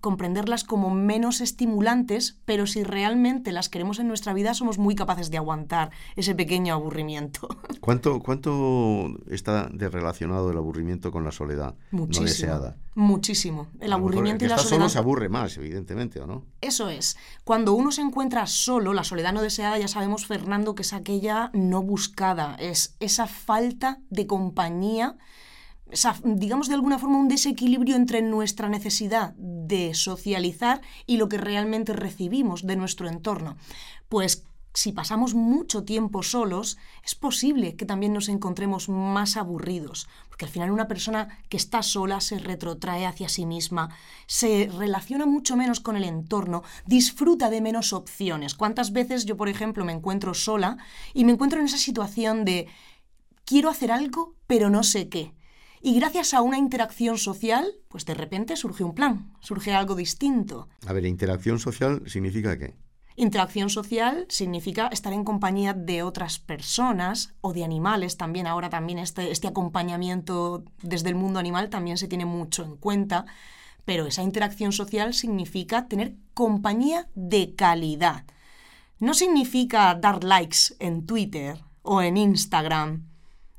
comprenderlas 0.00 0.64
como 0.64 0.90
menos 0.90 1.40
estimulantes, 1.40 2.38
pero 2.44 2.66
si 2.66 2.84
realmente 2.84 3.52
las 3.52 3.68
queremos 3.68 3.98
en 3.98 4.08
nuestra 4.08 4.32
vida, 4.32 4.54
somos 4.54 4.78
muy 4.78 4.94
capaces 4.94 5.30
de 5.30 5.38
aguantar 5.38 5.90
ese 6.16 6.34
pequeño 6.34 6.74
aburrimiento. 6.74 7.48
¿Cuánto, 7.80 8.20
¿Cuánto 8.20 9.08
está 9.28 9.68
de 9.72 9.88
relacionado 9.88 10.50
el 10.50 10.56
aburrimiento 10.56 11.10
con 11.10 11.24
la 11.24 11.32
soledad 11.32 11.74
Muchísimo. 11.90 12.24
no 12.24 12.28
deseada? 12.30 12.76
Muchísimo. 12.94 13.68
El 13.80 13.92
aburrimiento 13.92 14.44
el 14.44 14.50
y 14.50 14.54
la 14.54 14.58
soledad. 14.58 14.76
solo 14.76 14.88
se 14.88 14.98
aburre 14.98 15.28
más, 15.28 15.56
evidentemente, 15.56 16.20
¿o 16.20 16.26
no? 16.26 16.44
Eso 16.60 16.88
es. 16.88 17.16
Cuando 17.44 17.72
uno 17.74 17.90
se 17.92 18.02
encuentra 18.02 18.46
solo, 18.46 18.92
la 18.92 19.04
soledad 19.04 19.32
no 19.32 19.42
deseada, 19.42 19.78
ya 19.78 19.88
sabemos, 19.88 20.26
Fernando, 20.26 20.74
que 20.74 20.82
es 20.82 20.92
aquella 20.92 21.50
no 21.54 21.82
buscada, 21.82 22.56
es 22.58 22.96
esa 23.00 23.26
falta 23.26 24.00
de 24.10 24.26
compañía, 24.26 25.16
digamos 26.24 26.68
de 26.68 26.74
alguna 26.74 26.98
forma 26.98 27.18
un 27.18 27.28
desequilibrio 27.28 27.96
entre 27.96 28.22
nuestra 28.22 28.68
necesidad 28.68 29.34
de 29.36 29.94
socializar 29.94 30.80
y 31.06 31.16
lo 31.16 31.28
que 31.28 31.38
realmente 31.38 31.92
recibimos 31.92 32.66
de 32.66 32.76
nuestro 32.76 33.08
entorno. 33.08 33.56
Pues 34.08 34.44
si 34.74 34.92
pasamos 34.92 35.34
mucho 35.34 35.82
tiempo 35.82 36.22
solos, 36.22 36.78
es 37.04 37.14
posible 37.14 37.74
que 37.74 37.84
también 37.84 38.12
nos 38.12 38.28
encontremos 38.28 38.88
más 38.88 39.36
aburridos, 39.36 40.08
porque 40.28 40.44
al 40.44 40.52
final 40.52 40.70
una 40.70 40.86
persona 40.86 41.38
que 41.48 41.56
está 41.56 41.82
sola 41.82 42.20
se 42.20 42.38
retrotrae 42.38 43.06
hacia 43.06 43.28
sí 43.28 43.44
misma, 43.44 43.88
se 44.26 44.70
relaciona 44.78 45.26
mucho 45.26 45.56
menos 45.56 45.80
con 45.80 45.96
el 45.96 46.04
entorno, 46.04 46.62
disfruta 46.86 47.50
de 47.50 47.60
menos 47.60 47.92
opciones. 47.92 48.54
¿Cuántas 48.54 48.92
veces 48.92 49.24
yo, 49.24 49.36
por 49.36 49.48
ejemplo, 49.48 49.84
me 49.84 49.92
encuentro 49.92 50.32
sola 50.34 50.76
y 51.12 51.24
me 51.24 51.32
encuentro 51.32 51.58
en 51.58 51.66
esa 51.66 51.78
situación 51.78 52.44
de 52.44 52.68
quiero 53.44 53.70
hacer 53.70 53.90
algo, 53.90 54.34
pero 54.46 54.70
no 54.70 54.84
sé 54.84 55.08
qué? 55.08 55.34
Y 55.80 55.94
gracias 55.94 56.34
a 56.34 56.42
una 56.42 56.58
interacción 56.58 57.18
social, 57.18 57.72
pues 57.88 58.04
de 58.04 58.14
repente 58.14 58.56
surge 58.56 58.84
un 58.84 58.94
plan, 58.94 59.32
surge 59.40 59.72
algo 59.72 59.94
distinto. 59.94 60.68
A 60.86 60.92
ver, 60.92 61.06
interacción 61.06 61.58
social 61.58 62.02
significa 62.06 62.58
qué? 62.58 62.74
Interacción 63.16 63.68
social 63.68 64.26
significa 64.28 64.86
estar 64.92 65.12
en 65.12 65.24
compañía 65.24 65.74
de 65.74 66.04
otras 66.04 66.38
personas 66.38 67.34
o 67.40 67.52
de 67.52 67.64
animales 67.64 68.16
también. 68.16 68.46
Ahora 68.46 68.70
también 68.70 69.00
este, 69.00 69.32
este 69.32 69.48
acompañamiento 69.48 70.64
desde 70.82 71.08
el 71.08 71.16
mundo 71.16 71.40
animal 71.40 71.68
también 71.68 71.98
se 71.98 72.06
tiene 72.06 72.26
mucho 72.26 72.64
en 72.64 72.76
cuenta. 72.76 73.26
Pero 73.84 74.06
esa 74.06 74.22
interacción 74.22 74.70
social 74.70 75.14
significa 75.14 75.88
tener 75.88 76.14
compañía 76.32 77.08
de 77.16 77.56
calidad. 77.56 78.24
No 79.00 79.14
significa 79.14 79.94
dar 79.96 80.22
likes 80.22 80.76
en 80.78 81.04
Twitter 81.04 81.58
o 81.82 82.02
en 82.02 82.16
Instagram 82.16 83.08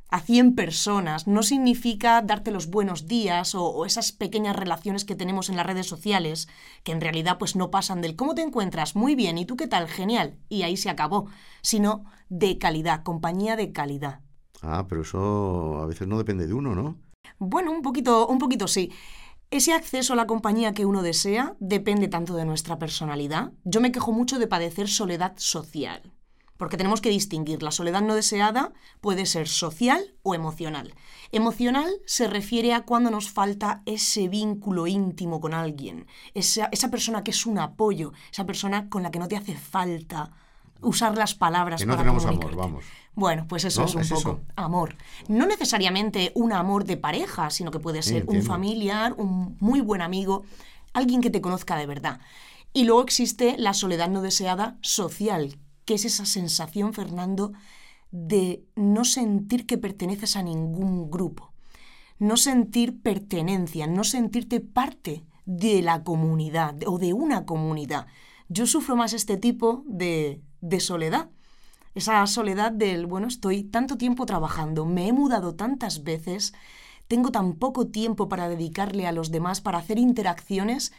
a 0.09 0.21
100 0.21 0.55
personas, 0.55 1.27
no 1.27 1.43
significa 1.43 2.21
darte 2.21 2.51
los 2.51 2.67
buenos 2.67 3.07
días 3.07 3.53
o, 3.53 3.65
o, 3.67 3.85
esas 3.85 4.11
pequeñas 4.11 4.55
relaciones 4.55 5.05
que 5.05 5.15
tenemos 5.15 5.49
en 5.49 5.55
las 5.55 5.65
redes 5.65 5.87
sociales, 5.87 6.47
que 6.83 6.91
en 6.91 7.01
realidad 7.01 7.37
pues 7.37 7.55
no 7.55 7.69
pasan 7.69 8.01
del 8.01 8.15
¿cómo 8.15 8.33
te 8.33 8.41
encuentras? 8.41 8.95
Muy 8.95 9.13
bien, 9.15 9.37
¿y 9.37 9.45
tú 9.45 9.55
qué 9.55 9.67
tal? 9.67 9.87
Genial, 9.87 10.39
y 10.49 10.63
ahí 10.63 10.77
se 10.77 10.89
acabó, 10.89 11.27
sino 11.61 12.05
de 12.27 12.57
calidad, 12.57 13.03
compañía 13.03 13.55
de 13.55 13.71
calidad. 13.71 14.21
Ah, 14.61 14.87
pero 14.89 15.03
eso 15.03 15.79
a 15.81 15.85
veces 15.85 16.07
no 16.07 16.17
depende 16.17 16.47
de 16.47 16.53
uno, 16.53 16.73
¿no? 16.73 16.97
Bueno, 17.37 17.71
un 17.71 17.83
poquito, 17.83 18.27
un 18.27 18.39
poquito 18.39 18.67
sí. 18.67 18.91
Ese 19.51 19.73
acceso 19.73 20.13
a 20.13 20.15
la 20.15 20.27
compañía 20.27 20.73
que 20.73 20.85
uno 20.85 21.01
desea 21.01 21.55
depende 21.59 22.07
tanto 22.07 22.35
de 22.35 22.45
nuestra 22.45 22.77
personalidad. 22.77 23.51
Yo 23.63 23.81
me 23.81 23.91
quejo 23.91 24.11
mucho 24.11 24.37
de 24.37 24.47
padecer 24.47 24.87
soledad 24.87 25.33
social 25.37 26.13
porque 26.59 26.75
tenemos 26.75 26.99
que 26.99 27.09
distinguir. 27.09 27.63
La 27.63 27.71
soledad 27.71 28.01
no 28.01 28.15
deseada 28.15 28.73
puede 28.99 29.25
ser 29.25 29.47
social 29.47 30.13
o 30.23 30.35
emocional. 30.35 30.93
Emocional 31.31 31.89
se 32.05 32.27
refiere 32.27 32.73
a 32.73 32.81
cuando 32.81 33.09
nos 33.09 33.31
falta 33.31 33.81
ese 33.85 34.27
vínculo 34.27 34.85
íntimo 34.85 35.39
con 35.39 35.53
alguien, 35.53 36.05
esa, 36.33 36.67
esa, 36.73 36.91
persona 36.91 37.23
que 37.23 37.31
es 37.31 37.45
un 37.45 37.59
apoyo, 37.59 38.11
esa 38.29 38.45
persona 38.45 38.89
con 38.89 39.03
la 39.03 39.09
que 39.09 39.19
no 39.19 39.29
te 39.29 39.37
hace 39.37 39.55
falta 39.55 40.31
usar 40.81 41.17
las 41.17 41.33
palabras 41.33 41.79
que 41.79 41.85
no 41.87 41.93
para 41.93 42.03
tenemos 42.03 42.25
amor, 42.25 42.55
vamos. 42.55 42.85
Bueno, 43.15 43.45
pues 43.47 43.63
eso 43.63 43.81
¿No? 43.81 43.87
es 43.87 43.95
un 43.95 44.01
¿Es 44.01 44.09
poco 44.09 44.19
eso? 44.19 44.41
amor. 44.57 44.95
No 45.29 45.45
necesariamente 45.45 46.33
un 46.35 46.51
amor 46.51 46.83
de 46.83 46.97
pareja, 46.97 47.49
sino 47.51 47.71
que 47.71 47.79
puede 47.79 48.03
Sí, 48.03 48.09
ser 48.09 48.25
un 48.27 48.43
familiar, 48.43 49.13
un 49.17 49.55
muy 49.61 49.79
buen 49.79 50.01
amigo, 50.01 50.43
alguien 50.91 51.21
que 51.21 51.29
te 51.29 51.39
conozca 51.39 51.77
de 51.77 51.85
verdad. 51.85 52.19
Y 52.73 52.83
luego 52.83 53.01
existe 53.01 53.55
la 53.57 53.73
soledad 53.73 54.09
no 54.09 54.21
deseada 54.21 54.77
social, 54.81 55.57
que 55.89 55.95
es 55.95 56.05
esa 56.05 56.27
sensación, 56.27 56.93
Fernando, 56.93 57.51
de 58.11 58.63
no 58.75 59.05
sentir 59.05 59.65
que 59.65 59.79
perteneces 59.79 60.35
a 60.35 60.43
ningún 60.43 61.09
grupo, 61.09 61.51
no 62.19 62.37
sentir 62.37 63.01
pertenencia, 63.01 63.87
no 63.87 64.03
sentirte 64.03 64.59
parte 64.59 65.25
de 65.47 65.81
la 65.81 66.03
comunidad 66.03 66.75
o 66.85 66.99
de 66.99 67.13
una 67.13 67.47
comunidad. 67.47 68.05
Yo 68.49 68.67
sufro 68.67 68.95
más 68.95 69.13
este 69.13 69.35
tipo 69.35 69.83
de, 69.87 70.43
de 70.61 70.79
soledad. 70.79 71.31
Esa 71.95 72.27
soledad 72.27 72.71
del, 72.71 73.07
bueno, 73.07 73.27
estoy 73.27 73.63
tanto 73.63 73.97
tiempo 73.97 74.27
trabajando, 74.27 74.85
me 74.85 75.07
he 75.07 75.11
mudado 75.11 75.55
tantas 75.55 76.03
veces, 76.03 76.53
tengo 77.07 77.31
tan 77.31 77.53
poco 77.53 77.87
tiempo 77.87 78.29
para 78.29 78.47
dedicarle 78.47 79.07
a 79.07 79.11
los 79.11 79.31
demás, 79.31 79.59
para 79.59 79.79
hacer 79.79 79.97
interacciones, 79.97 80.93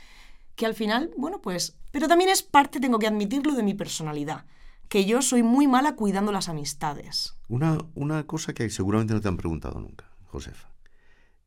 que 0.56 0.66
al 0.66 0.74
final, 0.74 1.12
bueno, 1.16 1.40
pues, 1.40 1.76
pero 1.92 2.08
también 2.08 2.28
es 2.28 2.42
parte, 2.42 2.80
tengo 2.80 2.98
que 2.98 3.06
admitirlo, 3.06 3.54
de 3.54 3.62
mi 3.62 3.74
personalidad, 3.74 4.46
que 4.90 5.06
yo 5.06 5.22
soy 5.22 5.44
muy 5.44 5.68
mala 5.68 5.94
cuidando 5.94 6.32
las 6.32 6.48
amistades. 6.48 7.36
Una, 7.48 7.78
una 7.94 8.26
cosa 8.26 8.52
que 8.52 8.68
seguramente 8.68 9.14
no 9.14 9.20
te 9.20 9.28
han 9.28 9.36
preguntado 9.36 9.80
nunca, 9.80 10.10
Josefa. 10.26 10.68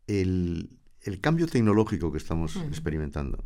El, 0.08 0.80
el 1.02 1.20
cambio 1.20 1.46
tecnológico 1.48 2.12
que 2.12 2.18
estamos 2.18 2.56
experimentando, 2.56 3.44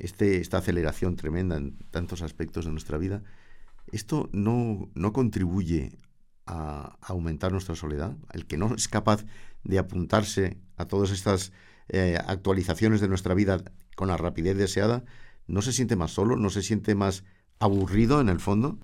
este, 0.00 0.40
esta 0.40 0.58
aceleración 0.58 1.14
tremenda 1.14 1.56
en 1.56 1.78
tantos 1.92 2.22
aspectos 2.22 2.64
de 2.64 2.72
nuestra 2.72 2.98
vida, 2.98 3.22
¿esto 3.92 4.28
no, 4.32 4.90
no 4.94 5.12
contribuye 5.12 5.96
a, 6.46 6.98
aumentar 7.00 7.52
nuestra 7.52 7.76
soledad? 7.76 8.16
El 8.32 8.46
que 8.46 8.58
no 8.58 8.74
es 8.74 8.88
capaz 8.88 9.24
de 9.62 9.78
apuntarse 9.78 10.58
a 10.76 10.86
todas 10.86 11.12
estas 11.12 11.52
eh, 11.88 12.18
actualizaciones 12.26 13.00
de 13.00 13.06
nuestra 13.06 13.34
vida 13.34 13.62
con 13.94 14.08
la 14.08 14.16
rapidez 14.16 14.56
deseada, 14.56 15.04
¿no 15.46 15.62
se 15.62 15.72
siente 15.72 15.94
más 15.94 16.10
solo? 16.10 16.34
¿No 16.34 16.50
se 16.50 16.62
siente 16.62 16.96
más 16.96 17.22
aburrido 17.58 18.20
en 18.20 18.28
el 18.28 18.40
fondo? 18.40 18.78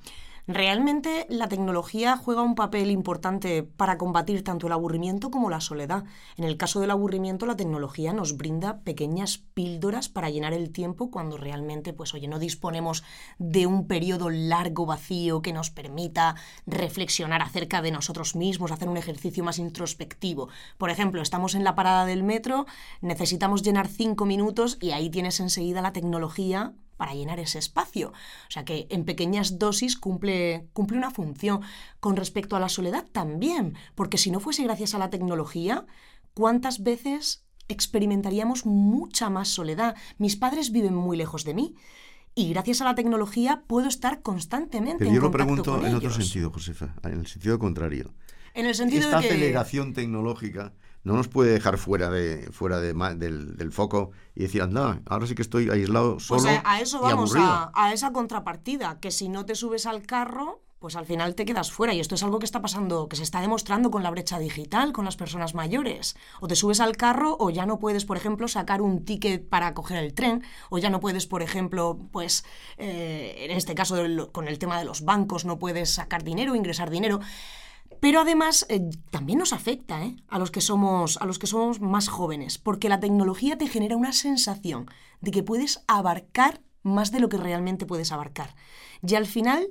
Realmente 0.53 1.27
la 1.29 1.49
tecnología 1.49 2.17
juega 2.17 2.43
un 2.43 2.57
papel 2.57 2.91
importante 2.91 3.63
para 3.63 3.97
combatir 3.99 4.43
tanto 4.43 4.67
el 4.67 4.73
aburrimiento 4.73 5.31
como 5.31 5.49
la 5.49 5.61
soledad. 5.61 6.03
En 6.37 6.43
el 6.43 6.57
caso 6.57 6.81
del 6.81 6.91
aburrimiento, 6.91 7.47
la 7.47 7.55
tecnología 7.55 8.13
nos 8.13 8.37
brinda 8.37 8.81
pequeñas 8.81 9.39
píldoras 9.55 10.09
para 10.09 10.29
llenar 10.29 10.53
el 10.53 10.73
tiempo 10.73 11.13
cuando 11.13 11.37
realmente, 11.37 11.93
pues 11.93 12.15
oye, 12.15 12.27
no 12.27 12.41
disponemos 12.41 13.05
de 13.39 13.67
un 13.67 13.87
periodo 13.87 14.29
largo 14.29 14.87
vacío 14.87 15.41
que 15.41 15.53
nos 15.53 15.71
permita 15.71 16.35
reflexionar 16.67 17.43
acerca 17.43 17.81
de 17.81 17.93
nosotros 17.93 18.35
mismos, 18.35 18.73
hacer 18.73 18.89
un 18.89 18.97
ejercicio 18.97 19.45
más 19.45 19.61
introspectivo. 19.61 20.49
Por 20.79 20.91
ejemplo, 20.91 21.23
estamos 21.23 21.55
en 21.55 21.63
la 21.63 21.77
parada 21.77 22.07
del 22.07 22.25
metro, 22.25 22.67
necesitamos 23.03 23.63
llenar 23.63 23.87
cinco 23.87 24.27
minutos 24.27 24.79
y 24.81 24.91
ahí 24.91 25.11
tienes 25.11 25.39
enseguida 25.39 25.81
la 25.81 25.93
tecnología 25.93 26.75
para 27.01 27.15
llenar 27.15 27.41
ese 27.41 27.59
espacio. 27.59 28.09
O 28.11 28.51
sea 28.51 28.67
que 28.67 28.87
en 28.91 29.07
pequeñas 29.07 29.59
dosis 29.59 29.97
cumple, 29.97 30.69
cumple 30.75 30.99
una 30.99 31.11
función. 31.11 31.63
Con 31.99 32.15
respecto 32.15 32.57
a 32.57 32.61
la 32.61 32.69
soledad 32.69 33.07
también, 33.11 33.75
porque 33.95 34.19
si 34.19 34.31
no 34.31 34.39
fuese 34.39 34.65
gracias 34.65 34.95
a 34.95 34.99
la 34.99 35.09
tecnología, 35.09 35.87
¿cuántas 36.35 36.83
veces 36.83 37.47
experimentaríamos 37.69 38.67
mucha 38.67 39.31
más 39.31 39.49
soledad? 39.49 39.97
Mis 40.19 40.37
padres 40.37 40.73
viven 40.73 40.95
muy 40.95 41.17
lejos 41.17 41.45
de 41.45 41.55
mí. 41.55 41.75
Y 42.35 42.51
gracias 42.51 42.83
a 42.83 42.85
la 42.85 42.95
tecnología 42.95 43.65
puedo 43.67 43.89
estar 43.89 44.21
constantemente 44.21 44.99
Pero 44.99 45.09
en 45.09 45.17
yo 45.17 45.23
lo 45.23 45.31
contacto 45.31 45.47
pregunto 45.47 45.73
con 45.79 45.87
en 45.87 45.95
otro 45.95 46.13
sentido, 46.13 46.51
Josefa, 46.51 46.97
en 47.03 47.21
el 47.21 47.27
sentido 47.27 47.59
contrario. 47.59 48.13
En 48.53 48.67
el 48.67 48.75
sentido 48.75 49.05
Esta 49.05 49.21
de 49.21 49.29
que... 49.29 49.35
aceleración 49.35 49.95
tecnológica 49.95 50.75
no 51.03 51.15
nos 51.15 51.29
puede 51.29 51.53
dejar 51.53 51.79
fuera 51.79 52.11
de 52.11 52.49
fuera 52.53 52.79
de 52.81 52.93
del, 53.17 53.57
del 53.57 53.73
foco 53.73 54.11
y 54.35 54.43
decir, 54.43 54.63
anda, 54.63 55.01
ahora 55.07 55.27
sí 55.27 55.35
que 55.35 55.43
estoy 55.43 55.71
aislado, 55.71 56.21
solo 56.21 56.43
Pues 56.43 56.59
a, 56.65 56.71
a 56.71 56.81
eso 56.81 57.01
vamos, 57.01 57.35
a, 57.37 57.71
a 57.75 57.93
esa 57.93 58.13
contrapartida, 58.13 59.01
que 59.01 59.11
si 59.11 59.29
no 59.29 59.47
te 59.47 59.55
subes 59.55 59.87
al 59.87 60.03
carro, 60.03 60.63
pues 60.81 60.97
al 60.97 61.05
final 61.05 61.35
te 61.35 61.45
quedas 61.45 61.71
fuera. 61.71 61.93
Y 61.93 62.01
esto 62.01 62.15
es 62.15 62.23
algo 62.23 62.39
que 62.39 62.47
está 62.47 62.63
pasando, 62.63 63.07
que 63.09 63.17
se 63.17 63.23
está 63.23 63.43
demostrando 63.43 63.91
con 63.91 64.03
la 64.03 64.11
brecha 64.11 64.39
digital, 64.39 64.93
con 64.93 65.05
las 65.05 65.15
personas 65.17 65.55
mayores. 65.55 66.17
O 66.41 66.49
te 66.49 66.57
subes 66.57 66.81
al 66.81 66.97
carro 66.97 67.37
o 67.39 67.51
ya 67.51 67.67
no 67.67 67.79
puedes, 67.79 68.07
por 68.07 68.17
ejemplo, 68.17 68.49
sacar 68.49 68.81
un 68.81 69.05
ticket 69.05 69.47
para 69.47 69.75
coger 69.75 69.99
el 69.99 70.15
tren, 70.15 70.43
o 70.71 70.79
ya 70.79 70.89
no 70.89 70.99
puedes, 70.99 71.27
por 71.27 71.43
ejemplo, 71.43 71.99
pues 72.13 72.45
eh, 72.79 73.47
en 73.51 73.51
este 73.51 73.75
caso 73.75 73.97
con 74.33 74.49
el 74.49 74.59
tema 74.59 74.79
de 74.79 74.87
los 74.87 75.05
bancos, 75.05 75.45
no 75.45 75.59
puedes 75.59 75.91
sacar 75.91 76.25
dinero, 76.25 76.57
ingresar 76.57 76.89
dinero. 76.89 77.21
Pero 78.01 78.21
además 78.21 78.67
eh, 78.69 78.81
también 79.11 79.39
nos 79.39 79.53
afecta 79.53 80.05
¿eh? 80.05 80.17
a, 80.29 80.39
los 80.39 80.51
que 80.51 80.61
somos, 80.61 81.19
a 81.19 81.27
los 81.27 81.39
que 81.39 81.47
somos 81.47 81.81
más 81.81 82.09
jóvenes, 82.09 82.59
porque 82.59 82.89
la 82.89 83.01
tecnología 83.01 83.59
te 83.59 83.69
genera 83.69 83.97
una 83.97 84.13
sensación 84.13 84.87
de 85.21 85.31
que 85.31 85.43
puedes 85.43 85.85
abarcar 85.87 86.63
más 86.83 87.13
de 87.13 87.21
lo 87.21 87.29
que 87.29 87.37
realmente 87.37 87.87
puedes 87.87 88.11
abarcar. 88.11 88.57
Y 89.07 89.15
al 89.15 89.27
final 89.27 89.69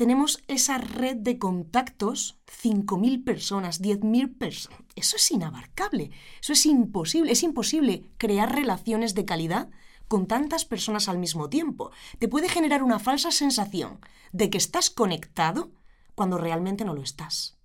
tenemos 0.00 0.42
esa 0.48 0.78
red 0.78 1.16
de 1.16 1.38
contactos, 1.38 2.38
5.000 2.62 3.22
personas, 3.22 3.82
10.000 3.82 4.38
personas. 4.38 4.80
Eso 4.96 5.16
es 5.16 5.30
inabarcable, 5.30 6.10
eso 6.40 6.54
es 6.54 6.64
imposible, 6.64 7.32
es 7.32 7.42
imposible 7.42 8.10
crear 8.16 8.54
relaciones 8.54 9.14
de 9.14 9.26
calidad 9.26 9.68
con 10.08 10.26
tantas 10.26 10.64
personas 10.64 11.08
al 11.08 11.18
mismo 11.18 11.50
tiempo. 11.50 11.90
Te 12.18 12.28
puede 12.28 12.48
generar 12.48 12.82
una 12.82 12.98
falsa 12.98 13.30
sensación 13.30 14.00
de 14.32 14.48
que 14.48 14.56
estás 14.56 14.88
conectado 14.88 15.70
cuando 16.20 16.36
realmente 16.36 16.84
no 16.84 16.92
lo 16.92 17.00
estás. 17.02 17.58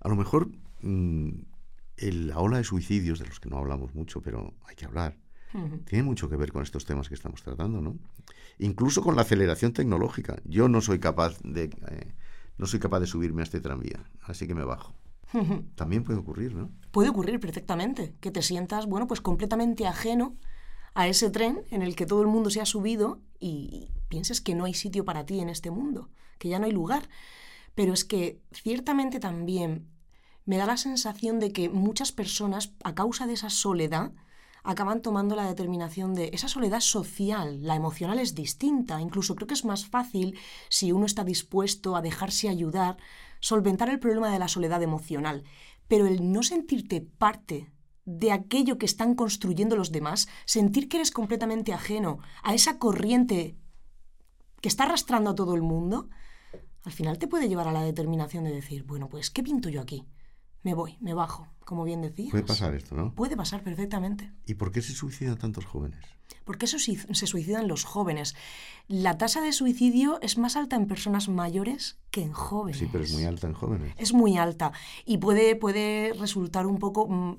A 0.00 0.08
lo 0.08 0.16
mejor 0.16 0.48
mm, 0.80 1.28
el- 1.98 2.28
la 2.28 2.38
ola 2.38 2.56
de 2.56 2.64
suicidios, 2.64 3.18
de 3.18 3.26
los 3.26 3.38
que 3.38 3.50
no 3.50 3.58
hablamos 3.58 3.94
mucho, 3.94 4.22
pero 4.22 4.54
hay 4.66 4.74
que 4.76 4.86
hablar, 4.86 5.18
tiene 5.84 6.04
mucho 6.04 6.30
que 6.30 6.36
ver 6.36 6.50
con 6.52 6.62
estos 6.62 6.86
temas 6.86 7.08
que 7.10 7.14
estamos 7.14 7.42
tratando, 7.42 7.82
¿no? 7.82 7.98
Incluso 8.58 9.02
con 9.02 9.14
la 9.14 9.20
aceleración 9.22 9.74
tecnológica. 9.74 10.40
Yo 10.46 10.66
no 10.68 10.80
soy 10.80 10.98
capaz 11.00 11.38
de 11.42 11.64
eh, 11.64 12.14
no 12.56 12.64
soy 12.66 12.80
capaz 12.80 13.00
de 13.00 13.06
subirme 13.06 13.42
a 13.42 13.44
este 13.44 13.60
tranvía, 13.60 14.10
así 14.22 14.46
que 14.46 14.54
me 14.54 14.64
bajo. 14.64 14.94
También 15.74 16.02
puede 16.04 16.18
ocurrir, 16.18 16.54
¿no? 16.54 16.70
Puede 16.92 17.10
ocurrir 17.10 17.38
perfectamente 17.40 18.14
que 18.20 18.30
te 18.30 18.40
sientas, 18.40 18.86
bueno, 18.86 19.06
pues 19.06 19.20
completamente 19.20 19.86
ajeno 19.86 20.36
a 20.94 21.06
ese 21.08 21.28
tren 21.30 21.64
en 21.70 21.82
el 21.82 21.94
que 21.94 22.06
todo 22.06 22.22
el 22.22 22.28
mundo 22.28 22.48
se 22.48 22.62
ha 22.62 22.66
subido 22.66 23.20
y 23.38 23.90
pienses 24.08 24.40
que 24.40 24.54
no 24.54 24.64
hay 24.64 24.72
sitio 24.74 25.04
para 25.04 25.24
ti 25.26 25.40
en 25.40 25.50
este 25.50 25.70
mundo, 25.70 26.08
que 26.42 26.48
ya 26.48 26.58
no 26.58 26.66
hay 26.66 26.72
lugar. 26.72 27.08
Pero 27.76 27.94
es 27.94 28.04
que 28.04 28.42
ciertamente 28.50 29.20
también 29.20 29.88
me 30.44 30.56
da 30.56 30.66
la 30.66 30.76
sensación 30.76 31.38
de 31.38 31.52
que 31.52 31.68
muchas 31.68 32.10
personas, 32.10 32.74
a 32.82 32.96
causa 32.96 33.28
de 33.28 33.34
esa 33.34 33.48
soledad, 33.48 34.10
acaban 34.64 35.02
tomando 35.02 35.36
la 35.36 35.46
determinación 35.46 36.14
de 36.14 36.30
esa 36.32 36.48
soledad 36.48 36.80
social, 36.80 37.62
la 37.62 37.76
emocional 37.76 38.18
es 38.18 38.34
distinta, 38.34 39.00
incluso 39.00 39.36
creo 39.36 39.46
que 39.46 39.54
es 39.54 39.64
más 39.64 39.86
fácil 39.86 40.36
si 40.68 40.90
uno 40.90 41.06
está 41.06 41.22
dispuesto 41.22 41.94
a 41.94 42.02
dejarse 42.02 42.48
ayudar, 42.48 42.96
solventar 43.40 43.88
el 43.88 44.00
problema 44.00 44.30
de 44.32 44.38
la 44.40 44.48
soledad 44.48 44.82
emocional, 44.82 45.44
pero 45.86 46.06
el 46.06 46.32
no 46.32 46.42
sentirte 46.42 47.00
parte 47.00 47.72
de 48.04 48.32
aquello 48.32 48.78
que 48.78 48.86
están 48.86 49.14
construyendo 49.14 49.76
los 49.76 49.92
demás, 49.92 50.28
sentir 50.44 50.88
que 50.88 50.96
eres 50.96 51.12
completamente 51.12 51.72
ajeno 51.72 52.18
a 52.42 52.54
esa 52.54 52.78
corriente 52.78 53.56
que 54.60 54.68
está 54.68 54.84
arrastrando 54.84 55.30
a 55.30 55.34
todo 55.34 55.54
el 55.54 55.62
mundo, 55.62 56.08
al 56.84 56.92
final 56.92 57.18
te 57.18 57.28
puede 57.28 57.48
llevar 57.48 57.68
a 57.68 57.72
la 57.72 57.82
determinación 57.82 58.44
de 58.44 58.52
decir, 58.52 58.84
bueno, 58.84 59.08
pues, 59.08 59.30
¿qué 59.30 59.42
pinto 59.42 59.68
yo 59.68 59.80
aquí? 59.80 60.04
Me 60.62 60.74
voy, 60.74 60.96
me 61.00 61.12
bajo, 61.14 61.48
como 61.64 61.82
bien 61.84 62.02
decías. 62.02 62.30
Puede 62.30 62.44
pasar 62.44 62.74
esto, 62.74 62.94
¿no? 62.94 63.14
Puede 63.14 63.36
pasar 63.36 63.62
perfectamente. 63.64 64.30
¿Y 64.46 64.54
por 64.54 64.70
qué 64.70 64.80
se 64.80 64.92
suicidan 64.92 65.36
tantos 65.36 65.64
jóvenes? 65.64 65.98
¿Por 66.44 66.56
qué 66.56 66.66
se 66.66 66.78
sui- 66.78 66.96
se 67.14 67.26
suicidan 67.26 67.66
los 67.68 67.84
jóvenes? 67.84 68.34
La 68.88 69.18
tasa 69.18 69.40
de 69.40 69.52
suicidio 69.52 70.20
es 70.22 70.38
más 70.38 70.56
alta 70.56 70.76
en 70.76 70.86
personas 70.86 71.28
mayores 71.28 71.98
que 72.10 72.22
en 72.22 72.32
jóvenes. 72.32 72.78
Sí, 72.78 72.88
pero 72.90 73.02
es 73.04 73.12
muy 73.12 73.24
alta 73.24 73.46
en 73.48 73.54
jóvenes. 73.54 73.92
Es 73.98 74.12
muy 74.12 74.38
alta 74.38 74.72
y 75.04 75.18
puede, 75.18 75.56
puede 75.56 76.12
resultar 76.14 76.66
un 76.66 76.78
poco, 76.78 77.06
mm, 77.08 77.38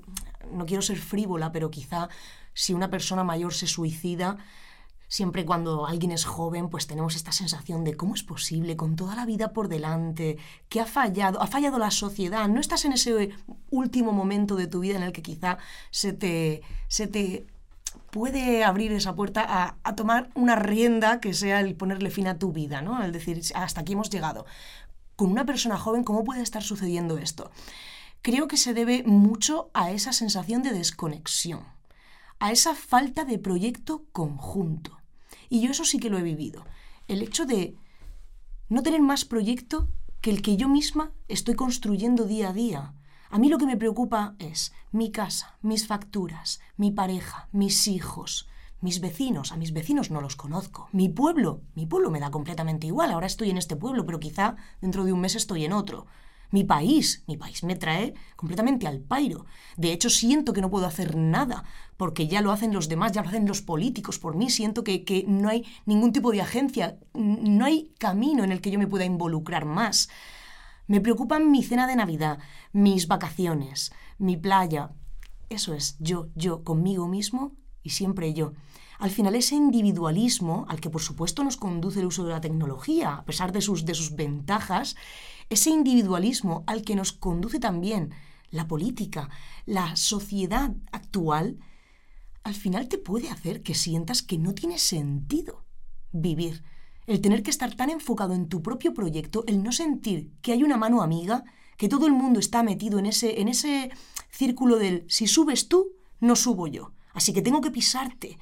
no 0.52 0.66
quiero 0.66 0.82
ser 0.82 0.98
frívola, 0.98 1.50
pero 1.50 1.70
quizá 1.70 2.08
si 2.52 2.72
una 2.74 2.90
persona 2.90 3.24
mayor 3.24 3.52
se 3.54 3.66
suicida, 3.66 4.36
siempre 5.14 5.46
cuando 5.46 5.86
alguien 5.86 6.10
es 6.10 6.24
joven, 6.24 6.68
pues 6.68 6.88
tenemos 6.88 7.14
esta 7.14 7.30
sensación 7.30 7.84
de 7.84 7.96
cómo 7.96 8.16
es 8.16 8.24
posible, 8.24 8.76
con 8.76 8.96
toda 8.96 9.14
la 9.14 9.24
vida 9.24 9.52
por 9.52 9.68
delante, 9.68 10.38
que 10.68 10.80
ha 10.80 10.86
fallado, 10.86 11.40
ha 11.40 11.46
fallado 11.46 11.78
la 11.78 11.92
sociedad, 11.92 12.48
no 12.48 12.60
estás 12.60 12.84
en 12.84 12.94
ese 12.94 13.30
último 13.70 14.10
momento 14.10 14.56
de 14.56 14.66
tu 14.66 14.80
vida 14.80 14.96
en 14.96 15.04
el 15.04 15.12
que 15.12 15.22
quizá 15.22 15.58
se 15.92 16.12
te, 16.14 16.62
se 16.88 17.06
te 17.06 17.46
puede 18.10 18.64
abrir 18.64 18.90
esa 18.90 19.14
puerta 19.14 19.44
a, 19.46 19.76
a 19.84 19.94
tomar 19.94 20.30
una 20.34 20.56
rienda 20.56 21.20
que 21.20 21.32
sea 21.32 21.60
el 21.60 21.76
ponerle 21.76 22.10
fin 22.10 22.26
a 22.26 22.40
tu 22.40 22.50
vida, 22.50 22.82
¿no? 22.82 23.00
El 23.00 23.12
decir, 23.12 23.40
hasta 23.54 23.82
aquí 23.82 23.92
hemos 23.92 24.10
llegado. 24.10 24.46
Con 25.14 25.30
una 25.30 25.44
persona 25.44 25.78
joven, 25.78 26.02
¿cómo 26.02 26.24
puede 26.24 26.42
estar 26.42 26.64
sucediendo 26.64 27.18
esto? 27.18 27.52
Creo 28.20 28.48
que 28.48 28.56
se 28.56 28.74
debe 28.74 29.04
mucho 29.04 29.70
a 29.74 29.92
esa 29.92 30.12
sensación 30.12 30.64
de 30.64 30.72
desconexión, 30.72 31.60
a 32.40 32.50
esa 32.50 32.74
falta 32.74 33.24
de 33.24 33.38
proyecto 33.38 34.06
conjunto. 34.10 35.03
Y 35.54 35.60
yo 35.60 35.70
eso 35.70 35.84
sí 35.84 36.00
que 36.00 36.10
lo 36.10 36.18
he 36.18 36.22
vivido. 36.22 36.64
El 37.06 37.22
hecho 37.22 37.46
de 37.46 37.76
no 38.68 38.82
tener 38.82 39.00
más 39.00 39.24
proyecto 39.24 39.88
que 40.20 40.30
el 40.30 40.42
que 40.42 40.56
yo 40.56 40.68
misma 40.68 41.12
estoy 41.28 41.54
construyendo 41.54 42.24
día 42.24 42.48
a 42.48 42.52
día. 42.52 42.94
A 43.30 43.38
mí 43.38 43.48
lo 43.48 43.56
que 43.56 43.66
me 43.66 43.76
preocupa 43.76 44.34
es 44.40 44.72
mi 44.90 45.12
casa, 45.12 45.56
mis 45.62 45.86
facturas, 45.86 46.58
mi 46.76 46.90
pareja, 46.90 47.48
mis 47.52 47.86
hijos, 47.86 48.48
Mis 48.80 49.00
vecinos, 49.00 49.52
a 49.52 49.56
mis 49.56 49.72
vecinos 49.72 50.10
no 50.10 50.20
los 50.20 50.34
conozco. 50.34 50.88
Mi 50.90 51.08
pueblo, 51.08 51.62
mi 51.76 51.86
pueblo 51.86 52.10
me 52.10 52.18
da 52.18 52.32
completamente 52.32 52.88
igual. 52.88 53.12
Ahora 53.12 53.28
estoy 53.28 53.48
en 53.50 53.58
este 53.58 53.76
pueblo, 53.76 54.04
pero 54.04 54.18
quizá 54.18 54.56
dentro 54.80 55.04
de 55.04 55.12
un 55.12 55.20
mes 55.20 55.36
estoy 55.36 55.64
en 55.64 55.72
otro. 55.72 56.06
Mi 56.54 56.62
país, 56.62 57.24
mi 57.26 57.36
país 57.36 57.64
me 57.64 57.74
trae 57.74 58.14
completamente 58.36 58.86
al 58.86 59.00
pairo. 59.00 59.44
De 59.76 59.92
hecho, 59.92 60.08
siento 60.08 60.52
que 60.52 60.60
no 60.60 60.70
puedo 60.70 60.86
hacer 60.86 61.16
nada, 61.16 61.64
porque 61.96 62.28
ya 62.28 62.42
lo 62.42 62.52
hacen 62.52 62.72
los 62.72 62.88
demás, 62.88 63.10
ya 63.10 63.22
lo 63.22 63.28
hacen 63.28 63.48
los 63.48 63.60
políticos 63.60 64.20
por 64.20 64.36
mí. 64.36 64.50
Siento 64.50 64.84
que, 64.84 65.02
que 65.04 65.24
no 65.26 65.48
hay 65.48 65.66
ningún 65.84 66.12
tipo 66.12 66.30
de 66.30 66.42
agencia, 66.42 66.96
no 67.12 67.64
hay 67.64 67.92
camino 67.98 68.44
en 68.44 68.52
el 68.52 68.60
que 68.60 68.70
yo 68.70 68.78
me 68.78 68.86
pueda 68.86 69.04
involucrar 69.04 69.64
más. 69.64 70.08
Me 70.86 71.00
preocupan 71.00 71.50
mi 71.50 71.64
cena 71.64 71.88
de 71.88 71.96
Navidad, 71.96 72.38
mis 72.72 73.08
vacaciones, 73.08 73.90
mi 74.18 74.36
playa. 74.36 74.92
Eso 75.48 75.74
es, 75.74 75.96
yo, 75.98 76.28
yo, 76.36 76.62
conmigo 76.62 77.08
mismo 77.08 77.56
y 77.82 77.90
siempre 77.90 78.32
yo. 78.32 78.52
Al 79.00 79.10
final 79.10 79.34
ese 79.34 79.56
individualismo, 79.56 80.66
al 80.68 80.80
que 80.80 80.88
por 80.88 81.02
supuesto 81.02 81.42
nos 81.42 81.56
conduce 81.56 81.98
el 81.98 82.06
uso 82.06 82.24
de 82.24 82.30
la 82.30 82.40
tecnología, 82.40 83.16
a 83.16 83.24
pesar 83.24 83.50
de 83.50 83.60
sus, 83.60 83.84
de 83.84 83.94
sus 83.94 84.14
ventajas, 84.14 84.94
ese 85.48 85.70
individualismo 85.70 86.64
al 86.66 86.82
que 86.82 86.96
nos 86.96 87.12
conduce 87.12 87.58
también 87.58 88.10
la 88.50 88.68
política, 88.68 89.30
la 89.66 89.96
sociedad 89.96 90.72
actual, 90.92 91.58
al 92.44 92.54
final 92.54 92.88
te 92.88 92.98
puede 92.98 93.30
hacer 93.30 93.62
que 93.62 93.74
sientas 93.74 94.22
que 94.22 94.38
no 94.38 94.54
tiene 94.54 94.78
sentido 94.78 95.64
vivir. 96.12 96.62
El 97.06 97.20
tener 97.20 97.42
que 97.42 97.50
estar 97.50 97.74
tan 97.74 97.90
enfocado 97.90 98.34
en 98.34 98.48
tu 98.48 98.62
propio 98.62 98.94
proyecto, 98.94 99.44
el 99.46 99.62
no 99.62 99.72
sentir 99.72 100.30
que 100.40 100.52
hay 100.52 100.62
una 100.62 100.76
mano 100.76 101.02
amiga, 101.02 101.44
que 101.76 101.88
todo 101.88 102.06
el 102.06 102.12
mundo 102.12 102.38
está 102.38 102.62
metido 102.62 102.98
en 102.98 103.06
ese, 103.06 103.40
en 103.40 103.48
ese 103.48 103.90
círculo 104.30 104.76
del 104.76 105.04
si 105.08 105.26
subes 105.26 105.68
tú, 105.68 105.92
no 106.20 106.36
subo 106.36 106.66
yo. 106.66 106.92
Así 107.12 107.32
que 107.32 107.42
tengo 107.42 107.60
que 107.60 107.70
pisarte. 107.70 108.38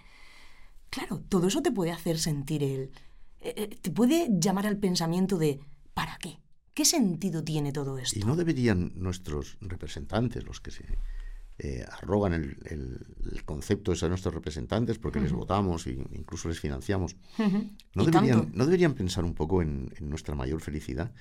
Claro, 0.90 1.20
todo 1.28 1.46
eso 1.46 1.62
te 1.62 1.72
puede 1.72 1.92
hacer 1.92 2.18
sentir 2.18 2.62
el... 2.62 2.92
Eh, 3.40 3.54
eh, 3.56 3.78
te 3.80 3.90
puede 3.90 4.28
llamar 4.30 4.66
al 4.66 4.76
pensamiento 4.76 5.38
de 5.38 5.60
¿para 5.94 6.16
qué? 6.18 6.38
¿Qué 6.74 6.84
sentido 6.84 7.44
tiene 7.44 7.72
todo 7.72 7.98
esto? 7.98 8.18
¿Y 8.18 8.22
no 8.22 8.36
deberían 8.36 8.92
nuestros 8.96 9.58
representantes, 9.60 10.44
los 10.44 10.60
que 10.60 10.70
se 10.70 10.84
eh, 11.58 11.84
arrogan 12.00 12.32
el, 12.32 13.42
concepto 13.44 13.90
de 13.90 13.98
ser 13.98 14.08
nuestros 14.08 14.34
representantes 14.34 14.98
porque 14.98 15.20
les 15.20 15.32
votamos 15.32 15.86
e 15.86 15.92
incluso 16.12 16.48
les 16.48 16.58
financiamos, 16.58 17.16
¿no, 17.94 18.04
deberían, 18.04 18.50
¿no, 18.54 18.64
deberían, 18.64 18.94
pensar 18.94 19.24
un 19.24 19.34
poco 19.34 19.60
en, 19.60 19.92
nuestra 20.00 20.34
mayor 20.34 20.60
felicidad? 20.60 21.12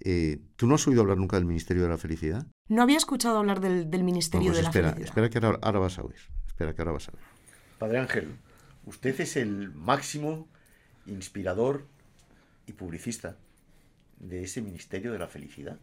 Eh, 0.00 0.40
¿Tú 0.56 0.66
no 0.66 0.76
has 0.76 0.86
oído 0.86 1.00
hablar 1.02 1.18
nunca 1.18 1.36
del 1.36 1.44
Ministerio 1.44 1.82
de 1.82 1.88
la 1.88 1.98
Felicidad? 1.98 2.46
No 2.68 2.82
había 2.82 2.96
escuchado 2.96 3.38
hablar 3.38 3.60
del, 3.60 4.04
Ministerio 4.04 4.48
pues 4.48 4.58
de 4.58 4.62
la 4.62 4.72
Felicidad. 4.72 5.02
Espera 5.02 5.28
que 5.28 5.38
ahora, 5.38 5.78
vas 5.78 5.98
a 5.98 6.02
oír. 6.02 6.20
Espera 6.46 6.74
que 6.74 6.82
ahora 6.82 6.92
vas 6.92 7.08
a 7.08 7.12
oír. 7.12 7.22
Padre 7.78 7.98
Ángel, 7.98 8.36
usted 8.86 9.20
es 9.20 9.36
el 9.36 9.72
máximo 9.74 10.48
inspirador 11.06 11.86
y 12.66 12.72
publicista 12.72 13.36
de 14.28 14.42
ese 14.42 14.60
Ministerio 14.62 15.12
de 15.12 15.18
la 15.18 15.28
Felicidad. 15.28 15.78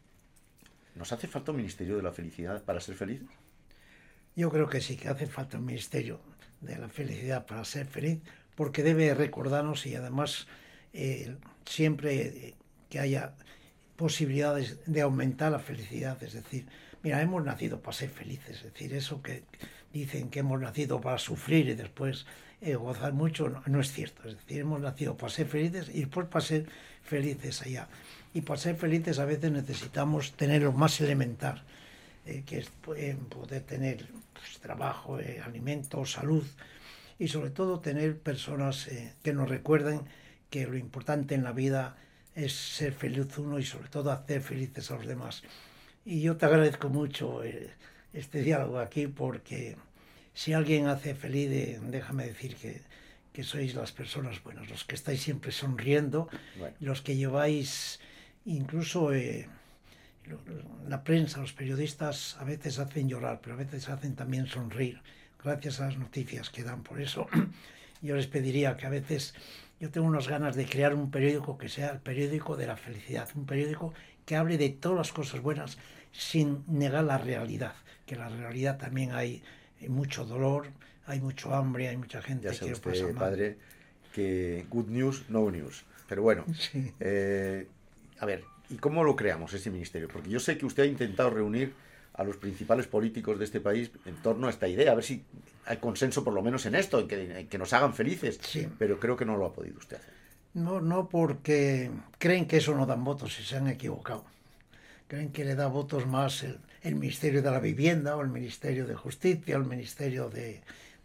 ¿Nos 0.96 1.12
hace 1.12 1.28
falta 1.28 1.52
un 1.52 1.58
Ministerio 1.58 1.96
de 1.96 2.04
la 2.04 2.12
Felicidad 2.12 2.64
para 2.64 2.82
ser 2.82 2.96
felices? 2.96 3.28
Yo 4.36 4.50
creo 4.50 4.68
que 4.68 4.82
sí, 4.82 4.98
que 4.98 5.10
hace 5.10 5.28
falta 5.28 5.58
un 5.58 5.66
Ministerio 5.66 6.20
de 6.60 6.78
la 6.78 6.90
Felicidad 6.90 7.46
para 7.46 7.64
ser 7.66 7.88
feliz, 7.88 8.20
porque 8.56 8.84
debe 8.84 9.14
recordarnos 9.14 9.86
y 9.86 9.96
además 9.96 10.48
eh, 10.94 11.36
siempre 11.66 12.56
que 12.90 13.00
haya 13.00 13.34
posibilidades 13.96 14.80
de 14.86 15.02
aumentar 15.02 15.52
la 15.52 15.60
felicidad, 15.60 16.22
es 16.24 16.34
decir, 16.34 16.66
mira, 17.04 17.22
hemos 17.22 17.44
nacido 17.44 17.82
para 17.82 17.96
ser 17.96 18.10
felices, 18.10 18.58
es 18.58 18.74
decir, 18.74 18.94
eso 18.94 19.22
que 19.22 19.44
dicen 19.94 20.30
que 20.30 20.40
hemos 20.40 20.60
nacido 20.60 21.00
para 21.00 21.18
sufrir 21.18 21.70
y 21.70 21.76
después 21.76 22.26
eh, 22.62 22.76
gozar 22.76 23.14
mucho, 23.14 23.50
no, 23.66 23.80
es 23.80 23.92
cierto, 23.92 24.28
es 24.28 24.36
decir, 24.36 24.60
hemos 24.62 24.82
nacido 24.82 25.18
para 25.18 25.32
ser 25.32 25.48
felices 25.48 25.90
y 25.94 26.02
después 26.02 26.28
para 26.28 26.44
ser 26.44 26.66
felices 27.04 27.62
allá. 27.62 27.88
Y 28.34 28.42
para 28.42 28.60
ser 28.60 28.76
felices 28.76 29.20
a 29.20 29.26
veces 29.26 29.52
necesitamos 29.52 30.34
tener 30.34 30.62
lo 30.62 30.72
más 30.72 31.02
elemental, 31.02 31.62
eh, 32.26 32.44
que 32.46 32.60
es 32.60 32.70
poder 32.70 33.18
tener 33.64 34.06
pues, 34.34 34.60
trabajo, 34.60 35.20
eh, 35.20 35.42
alimento, 35.44 36.06
salud 36.06 36.46
y 37.20 37.28
sobre 37.28 37.50
todo 37.50 37.80
tener 37.80 38.18
personas 38.18 38.88
eh, 38.88 39.14
que 39.24 39.34
nos 39.34 39.50
recuerden 39.50 40.02
que 40.50 40.66
lo 40.66 40.78
importante 40.78 41.36
en 41.36 41.44
la 41.44 41.52
vida 41.52 41.98
es 42.36 42.54
ser 42.54 42.94
feliz 42.94 43.38
uno 43.38 43.60
y 43.60 43.64
sobre 43.66 43.90
todo 43.90 44.12
hacer 44.12 44.42
felices 44.42 44.90
a 44.92 44.96
los 44.96 45.06
demás. 45.06 45.44
Y 46.06 46.22
yo 46.22 46.38
te 46.38 46.46
agradezco 46.46 46.90
mucho 46.90 47.42
este 48.14 48.42
diálogo 48.42 48.80
aquí 48.80 49.08
porque 49.08 49.76
si 50.34 50.54
alguien 50.54 50.88
hace 50.88 51.14
feliz, 51.14 51.80
déjame 51.90 52.26
decir 52.26 52.56
que, 52.56 52.82
que, 53.34 53.44
sois 53.44 53.76
las 53.76 53.92
personas 53.92 54.44
buenas, 54.44 54.70
los 54.70 54.84
que 54.84 54.96
estáis 54.96 55.22
siempre 55.22 55.52
sonriendo, 55.52 56.30
los 56.80 57.02
que 57.02 57.16
lleváis 57.16 58.00
incluso 58.46 59.12
la 60.88 61.04
prensa, 61.04 61.40
los 61.40 61.54
periodistas 61.54 62.38
a 62.40 62.44
veces 62.44 62.80
hacen 62.80 63.10
llorar, 63.10 63.40
pero 63.42 63.56
a 63.56 63.58
veces 63.58 63.90
hacen 63.90 64.16
también 64.16 64.48
sonreír, 64.48 65.02
gracias 65.44 65.80
a 65.80 65.88
las 65.88 65.98
noticias 65.98 66.50
que 66.50 66.64
dan. 66.64 66.84
Por 66.84 67.02
eso 67.02 67.28
yo 68.02 68.16
les 68.16 68.28
pediría 68.28 68.78
que 68.78 68.86
a 68.86 68.90
veces 68.90 69.34
yo 69.80 69.90
tengo 69.90 70.08
unas 70.08 70.28
ganas 70.28 70.56
de 70.56 70.66
crear 70.66 70.94
un 70.94 71.10
periódico 71.10 71.58
que 71.58 71.70
sea 71.70 71.90
el 71.90 72.00
periódico 72.00 72.56
de 72.56 72.68
la 72.68 72.78
felicidad, 72.78 73.30
un 73.36 73.46
periódico 73.46 73.94
que 74.26 74.36
hable 74.36 74.58
de 74.58 74.70
todas 74.70 74.98
las 74.98 75.12
cosas 75.12 75.42
buenas 75.42 75.78
sin 76.12 76.64
negar 76.68 77.04
la 77.04 77.18
realidad, 77.18 77.74
que 78.06 78.16
en 78.16 78.22
la 78.22 78.30
realidad 78.30 78.78
también 78.78 79.14
hay 79.14 79.42
mucho 79.88 80.26
dolor, 80.26 80.68
hay 81.06 81.20
mucho 81.20 81.54
hambre, 81.54 81.88
hay 81.88 81.98
mucha 81.98 82.22
gente 82.22 82.52
ya 82.52 82.60
que 82.60 82.72
usted, 82.74 83.16
padre, 83.16 83.58
que 84.14 84.66
good 84.70 84.88
news, 84.88 85.24
no 85.30 85.50
news. 85.52 85.84
Pero 86.08 86.22
bueno, 86.22 86.46
eh, 87.00 87.68
a 88.20 88.26
ver, 88.26 88.44
¿Y 88.72 88.78
cómo 88.78 89.04
lo 89.04 89.18
creamos 89.18 89.54
ese 89.54 89.70
ministerio? 89.70 90.08
Porque 90.08 90.30
yo 90.30 90.40
sé 90.40 90.58
que 90.58 90.66
usted 90.66 90.84
ha 90.84 90.86
intentado 90.86 91.30
reunir 91.30 91.74
a 92.14 92.24
los 92.24 92.38
principales 92.38 92.88
políticos 92.88 93.38
de 93.38 93.44
este 93.44 93.60
país 93.60 93.92
en 94.06 94.16
torno 94.16 94.48
a 94.48 94.50
esta 94.50 94.68
idea, 94.68 94.94
a 94.94 94.96
ver 94.96 95.04
si 95.04 95.24
hay 95.66 95.78
consenso 95.78 96.24
por 96.24 96.34
lo 96.34 96.42
menos 96.42 96.66
en 96.66 96.76
esto, 96.76 97.00
en 97.00 97.48
que, 97.48 97.58
nos 97.58 97.74
hagan 97.74 97.94
felices, 97.94 98.40
sí. 98.42 98.70
pero 98.80 98.98
creo 98.98 99.18
que 99.18 99.26
no 99.26 99.36
lo 99.36 99.46
ha 99.46 99.54
podido 99.54 99.78
usted 99.78 99.98
hacer. 99.98 100.14
No, 100.54 100.80
no 100.80 101.10
porque 101.10 101.92
creen 102.18 102.46
que 102.46 102.58
eso 102.58 102.74
no 102.74 102.86
dan 102.86 103.04
votos 103.04 103.38
y 103.40 103.44
se 103.44 103.58
han 103.58 103.68
equivocado. 103.68 104.24
Creen 105.10 105.32
que 105.34 105.44
le 105.44 105.56
da 105.56 105.68
votos 105.68 106.08
más 106.08 106.44
el, 106.44 106.96
Ministerio 106.96 107.42
de 107.42 107.52
la 107.52 107.60
Vivienda 107.60 108.16
o 108.16 108.22
el 108.22 108.30
Ministerio 108.30 108.88
de 108.88 108.96
Justicia 108.96 109.58
o 109.58 109.60
el 109.60 109.68
Ministerio 109.68 110.30
de, 110.30 110.62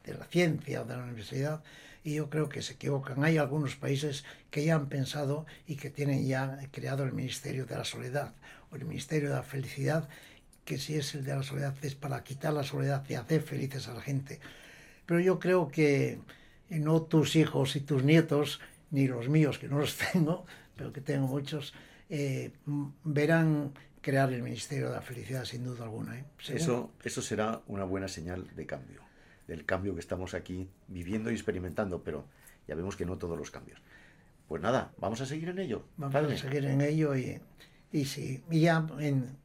de 0.06 0.14
la 0.14 0.24
Ciencia 0.24 0.82
o 0.82 0.84
de 0.84 0.96
la 0.96 1.02
Universidad 1.02 1.62
y 2.06 2.14
yo 2.14 2.30
creo 2.30 2.48
que 2.48 2.62
se 2.62 2.74
equivocan. 2.74 3.24
Hay 3.24 3.36
algunos 3.36 3.74
países 3.74 4.24
que 4.52 4.64
ya 4.64 4.76
han 4.76 4.88
pensado 4.88 5.44
y 5.66 5.74
que 5.74 5.90
tienen 5.90 6.24
ya 6.24 6.60
creado 6.70 7.02
el 7.02 7.12
Ministerio 7.12 7.66
de 7.66 7.76
la 7.76 7.84
Soledad 7.84 8.32
o 8.70 8.76
el 8.76 8.84
Ministerio 8.84 9.30
de 9.30 9.34
la 9.34 9.42
Felicidad, 9.42 10.08
que 10.64 10.78
si 10.78 10.94
es 10.94 11.16
el 11.16 11.24
de 11.24 11.34
la 11.34 11.42
soledad 11.42 11.74
es 11.82 11.96
para 11.96 12.22
quitar 12.22 12.52
la 12.52 12.62
soledad 12.62 13.04
y 13.08 13.14
hacer 13.14 13.42
felices 13.42 13.88
a 13.88 13.94
la 13.94 14.00
gente. 14.00 14.38
Pero 15.04 15.18
yo 15.18 15.40
creo 15.40 15.66
que 15.66 16.20
no 16.70 17.02
tus 17.02 17.34
hijos 17.34 17.74
y 17.74 17.80
tus 17.80 18.04
nietos, 18.04 18.60
ni 18.92 19.08
los 19.08 19.28
míos, 19.28 19.58
que 19.58 19.66
no 19.66 19.80
los 19.80 19.96
tengo, 20.12 20.46
pero 20.76 20.92
que 20.92 21.00
tengo 21.00 21.26
muchos, 21.26 21.74
eh, 22.08 22.52
verán 23.02 23.72
crear 24.00 24.32
el 24.32 24.44
Ministerio 24.44 24.90
de 24.90 24.94
la 24.94 25.02
Felicidad 25.02 25.44
sin 25.44 25.64
duda 25.64 25.82
alguna. 25.82 26.16
¿eh? 26.16 26.24
Eso, 26.50 26.92
eso 27.02 27.20
será 27.20 27.62
una 27.66 27.82
buena 27.82 28.06
señal 28.06 28.46
de 28.54 28.64
cambio 28.64 29.05
del 29.46 29.64
cambio 29.64 29.94
que 29.94 30.00
estamos 30.00 30.34
aquí 30.34 30.68
viviendo 30.88 31.30
y 31.30 31.34
experimentando, 31.34 32.02
pero 32.02 32.24
ya 32.66 32.74
vemos 32.74 32.96
que 32.96 33.06
no 33.06 33.16
todos 33.18 33.38
los 33.38 33.50
cambios. 33.50 33.80
Pues 34.48 34.62
nada, 34.62 34.92
vamos 34.98 35.20
a 35.20 35.26
seguir 35.26 35.48
en 35.48 35.58
ello. 35.58 35.84
Vamos 35.96 36.14
a 36.14 36.36
seguir 36.36 36.64
en 36.66 36.80
ello 36.80 37.16
y, 37.16 37.40
y 37.92 38.04
sí, 38.04 38.42
y 38.50 38.60
ya 38.60 38.86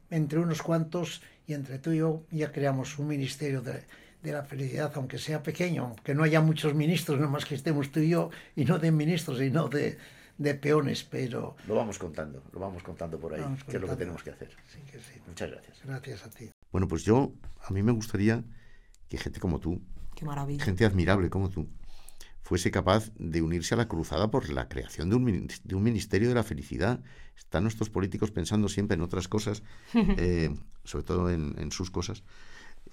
entre 0.10 0.40
unos 0.40 0.62
cuantos 0.62 1.22
y 1.48 1.54
entre 1.54 1.80
tú 1.80 1.92
y 1.92 1.98
yo 1.98 2.24
ya 2.32 2.52
creamos 2.52 2.98
un 3.00 3.08
ministerio 3.08 3.62
de, 3.62 3.84
de 4.22 4.32
la 4.32 4.44
felicidad, 4.44 4.92
aunque 4.96 5.18
sea 5.18 5.42
pequeño, 5.42 5.86
aunque 5.86 6.14
no 6.14 6.24
haya 6.24 6.42
muchos 6.42 6.74
ministros, 6.76 7.20
no 7.20 7.30
más 7.30 7.46
que 7.46 7.56
estemos 7.56 7.92
tú 7.92 8.00
y 8.00 8.10
yo, 8.10 8.30
y 8.56 8.66
no 8.66 8.78
de 8.78 8.92
ministros, 8.92 9.40
sino 9.40 9.68
de, 9.68 9.98
de 10.38 10.56
peones, 10.56 11.04
pero... 11.04 11.56
Lo 11.68 11.76
vamos 11.76 11.98
contando, 11.98 12.44
lo 12.54 12.60
vamos 12.60 12.84
contando 12.84 13.20
por 13.20 13.34
ahí, 13.34 13.44
que 13.68 13.78
es 13.78 13.82
lo 13.82 13.88
que 13.90 13.96
tenemos 13.96 14.24
que 14.24 14.32
hacer. 14.32 14.50
Sí, 14.68 14.80
que 14.92 15.00
sí. 15.00 15.20
Muchas 15.28 15.50
gracias. 15.50 15.78
Gracias 15.84 16.26
a 16.26 16.30
ti. 16.30 16.52
Bueno, 16.72 16.88
pues 16.88 17.04
yo, 17.04 17.34
a 17.64 17.74
mí 17.74 17.82
me 17.82 17.92
gustaría 17.92 18.44
que 19.12 19.18
gente 19.18 19.42
como 19.42 19.60
tú, 19.60 19.82
gente 20.60 20.86
admirable 20.86 21.30
como 21.30 21.50
tú, 21.50 21.68
fuese 22.42 22.72
capaz 22.72 23.12
de 23.20 23.42
unirse 23.42 23.74
a 23.74 23.78
la 23.78 23.90
cruzada 23.90 24.32
por 24.32 24.50
la 24.50 24.70
creación 24.70 25.10
de 25.10 25.16
un, 25.18 25.48
de 25.66 25.76
un 25.76 25.84
ministerio 25.84 26.30
de 26.30 26.36
la 26.36 26.44
felicidad. 26.44 27.04
Están 27.38 27.64
nuestros 27.64 27.90
políticos 27.90 28.32
pensando 28.32 28.70
siempre 28.70 28.96
en 28.96 29.02
otras 29.02 29.28
cosas, 29.28 29.64
eh, 29.94 30.56
sobre 30.86 31.04
todo 31.04 31.30
en, 31.30 31.72
sus 31.74 31.92
cosas, 31.92 32.24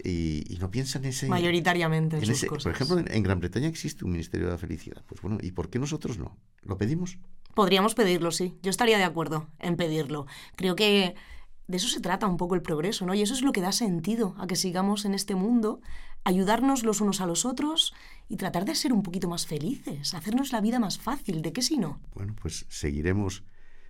y, 0.03 0.59
no 0.61 0.73
piensan 0.73 1.05
en 1.05 1.11
ese... 1.11 1.29
Mayoritariamente 1.29 2.17
en, 2.17 2.27
sus 2.27 2.47
cosas. 2.47 2.65
Por 2.65 2.73
ejemplo, 2.73 3.15
en, 3.15 3.23
Gran 3.23 3.39
Bretaña 3.39 3.69
existe 3.69 4.05
un 4.05 4.11
ministerio 4.11 4.49
de 4.49 4.55
la 4.55 4.59
felicidad. 4.59 5.05
Pues 5.07 5.23
bueno, 5.23 5.39
¿y 5.41 5.53
por 5.53 5.71
qué 5.71 5.79
nosotros 5.79 6.19
no? 6.19 6.37
¿Lo 6.63 6.79
pedimos? 6.79 7.17
Podríamos 7.55 7.95
pedirlo, 7.95 8.33
sí. 8.33 8.59
Yo 8.65 8.71
estaría 8.71 8.99
de 8.99 9.05
acuerdo 9.05 9.47
en 9.61 9.77
pedirlo. 9.77 10.27
Creo 10.57 10.75
que 10.75 11.15
de 11.69 11.77
eso 11.77 11.89
se 11.89 12.01
trata 12.01 12.27
un 12.27 12.39
poco 12.39 12.55
el 12.55 12.63
progreso, 12.63 13.07
¿no? 13.07 13.15
Y 13.15 13.23
eso 13.23 13.35
es 13.35 13.43
lo 13.43 13.53
que 13.53 13.61
da 13.61 13.73
sentido 13.73 14.35
a 14.39 14.47
que 14.47 14.57
sigamos 14.57 15.05
en 15.05 15.15
este 15.15 15.35
mundo, 15.35 15.81
ayudarnos 16.25 16.83
los 16.83 17.01
unos 17.01 17.21
a 17.21 17.27
los 17.27 17.45
otros 17.45 17.95
y 18.29 18.37
tratar 18.37 18.65
de 18.65 18.75
ser 18.75 18.93
un 18.93 19.03
poquito 19.03 19.29
más 19.29 19.47
felices, 19.47 20.15
hacernos 20.15 20.51
la 20.51 20.63
vida 20.63 20.79
más 20.79 20.99
fácil, 20.99 21.43
¿de 21.43 21.53
qué 21.53 21.63
si 21.63 21.77
no? 21.77 22.01
Bueno, 22.15 22.35
pues 22.41 22.67
seguiremos 22.69 23.45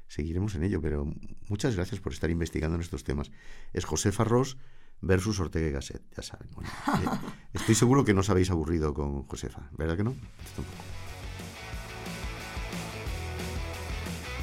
seguiremos 0.08 0.54
en 0.54 0.64
ello, 0.64 0.80
pero 0.80 1.06
muchas 1.48 1.76
gracias 1.76 2.00
por 2.00 2.12
estar 2.12 2.30
investigando 2.30 2.76
en 2.76 2.80
estos 2.80 3.04
temas. 3.04 3.30
Es 3.72 3.84
José 3.84 4.10
Farrós 4.10 4.56
versus 5.00 5.38
Ortega 5.38 5.68
y 5.68 5.70
Gasset, 5.70 6.02
ya 6.16 6.22
saben. 6.22 6.48
Eh, 6.48 7.28
estoy 7.52 7.74
seguro 7.74 8.04
que 8.04 8.14
no 8.14 8.20
os 8.20 8.30
habéis 8.30 8.50
aburrido 8.50 8.94
con 8.94 9.24
Josefa, 9.24 9.68
¿verdad 9.76 9.96
que 9.96 10.04
no? 10.04 10.16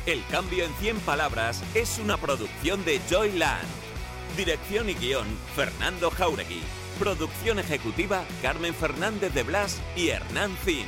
El 0.05 0.23
cambio 0.27 0.63
en 0.63 0.73
100 0.75 0.99
palabras 0.99 1.63
es 1.73 1.97
una 1.97 2.17
producción 2.17 2.85
de 2.85 3.01
Joyland. 3.09 3.67
Dirección 4.37 4.87
y 4.87 4.93
guion, 4.93 5.25
Fernando 5.55 6.11
Jauregui. 6.11 6.61
Producción 6.99 7.57
ejecutiva, 7.57 8.23
Carmen 8.43 8.75
Fernández 8.75 9.33
de 9.33 9.41
Blas 9.41 9.81
y 9.95 10.09
Hernán 10.09 10.55
Zin. 10.63 10.85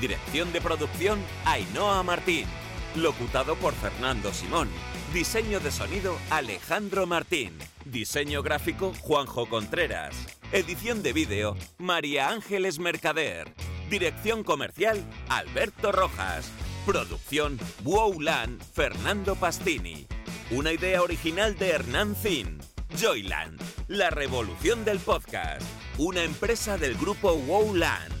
Dirección 0.00 0.52
de 0.52 0.60
producción, 0.60 1.18
Ainhoa 1.46 2.04
Martín. 2.04 2.46
Locutado 2.94 3.56
por 3.56 3.74
Fernando 3.74 4.32
Simón. 4.32 4.68
Diseño 5.12 5.58
de 5.58 5.72
sonido, 5.72 6.16
Alejandro 6.30 7.08
Martín. 7.08 7.58
Diseño 7.84 8.40
gráfico, 8.40 8.92
Juanjo 9.00 9.48
Contreras. 9.48 10.14
Edición 10.52 11.02
de 11.02 11.12
vídeo, 11.12 11.56
María 11.78 12.28
Ángeles 12.28 12.78
Mercader. 12.78 13.52
Dirección 13.90 14.44
comercial, 14.44 15.04
Alberto 15.28 15.90
Rojas. 15.90 16.52
Producción 16.86 17.58
Wowland 17.84 18.62
Fernando 18.72 19.36
Pastini. 19.36 20.06
Una 20.50 20.72
idea 20.72 21.02
original 21.02 21.56
de 21.58 21.70
Hernán 21.70 22.16
Zin. 22.16 22.58
Joyland, 22.98 23.60
la 23.88 24.10
revolución 24.10 24.84
del 24.84 24.98
podcast. 24.98 25.62
Una 25.98 26.22
empresa 26.22 26.78
del 26.78 26.96
grupo 26.96 27.34
Wowland. 27.34 28.19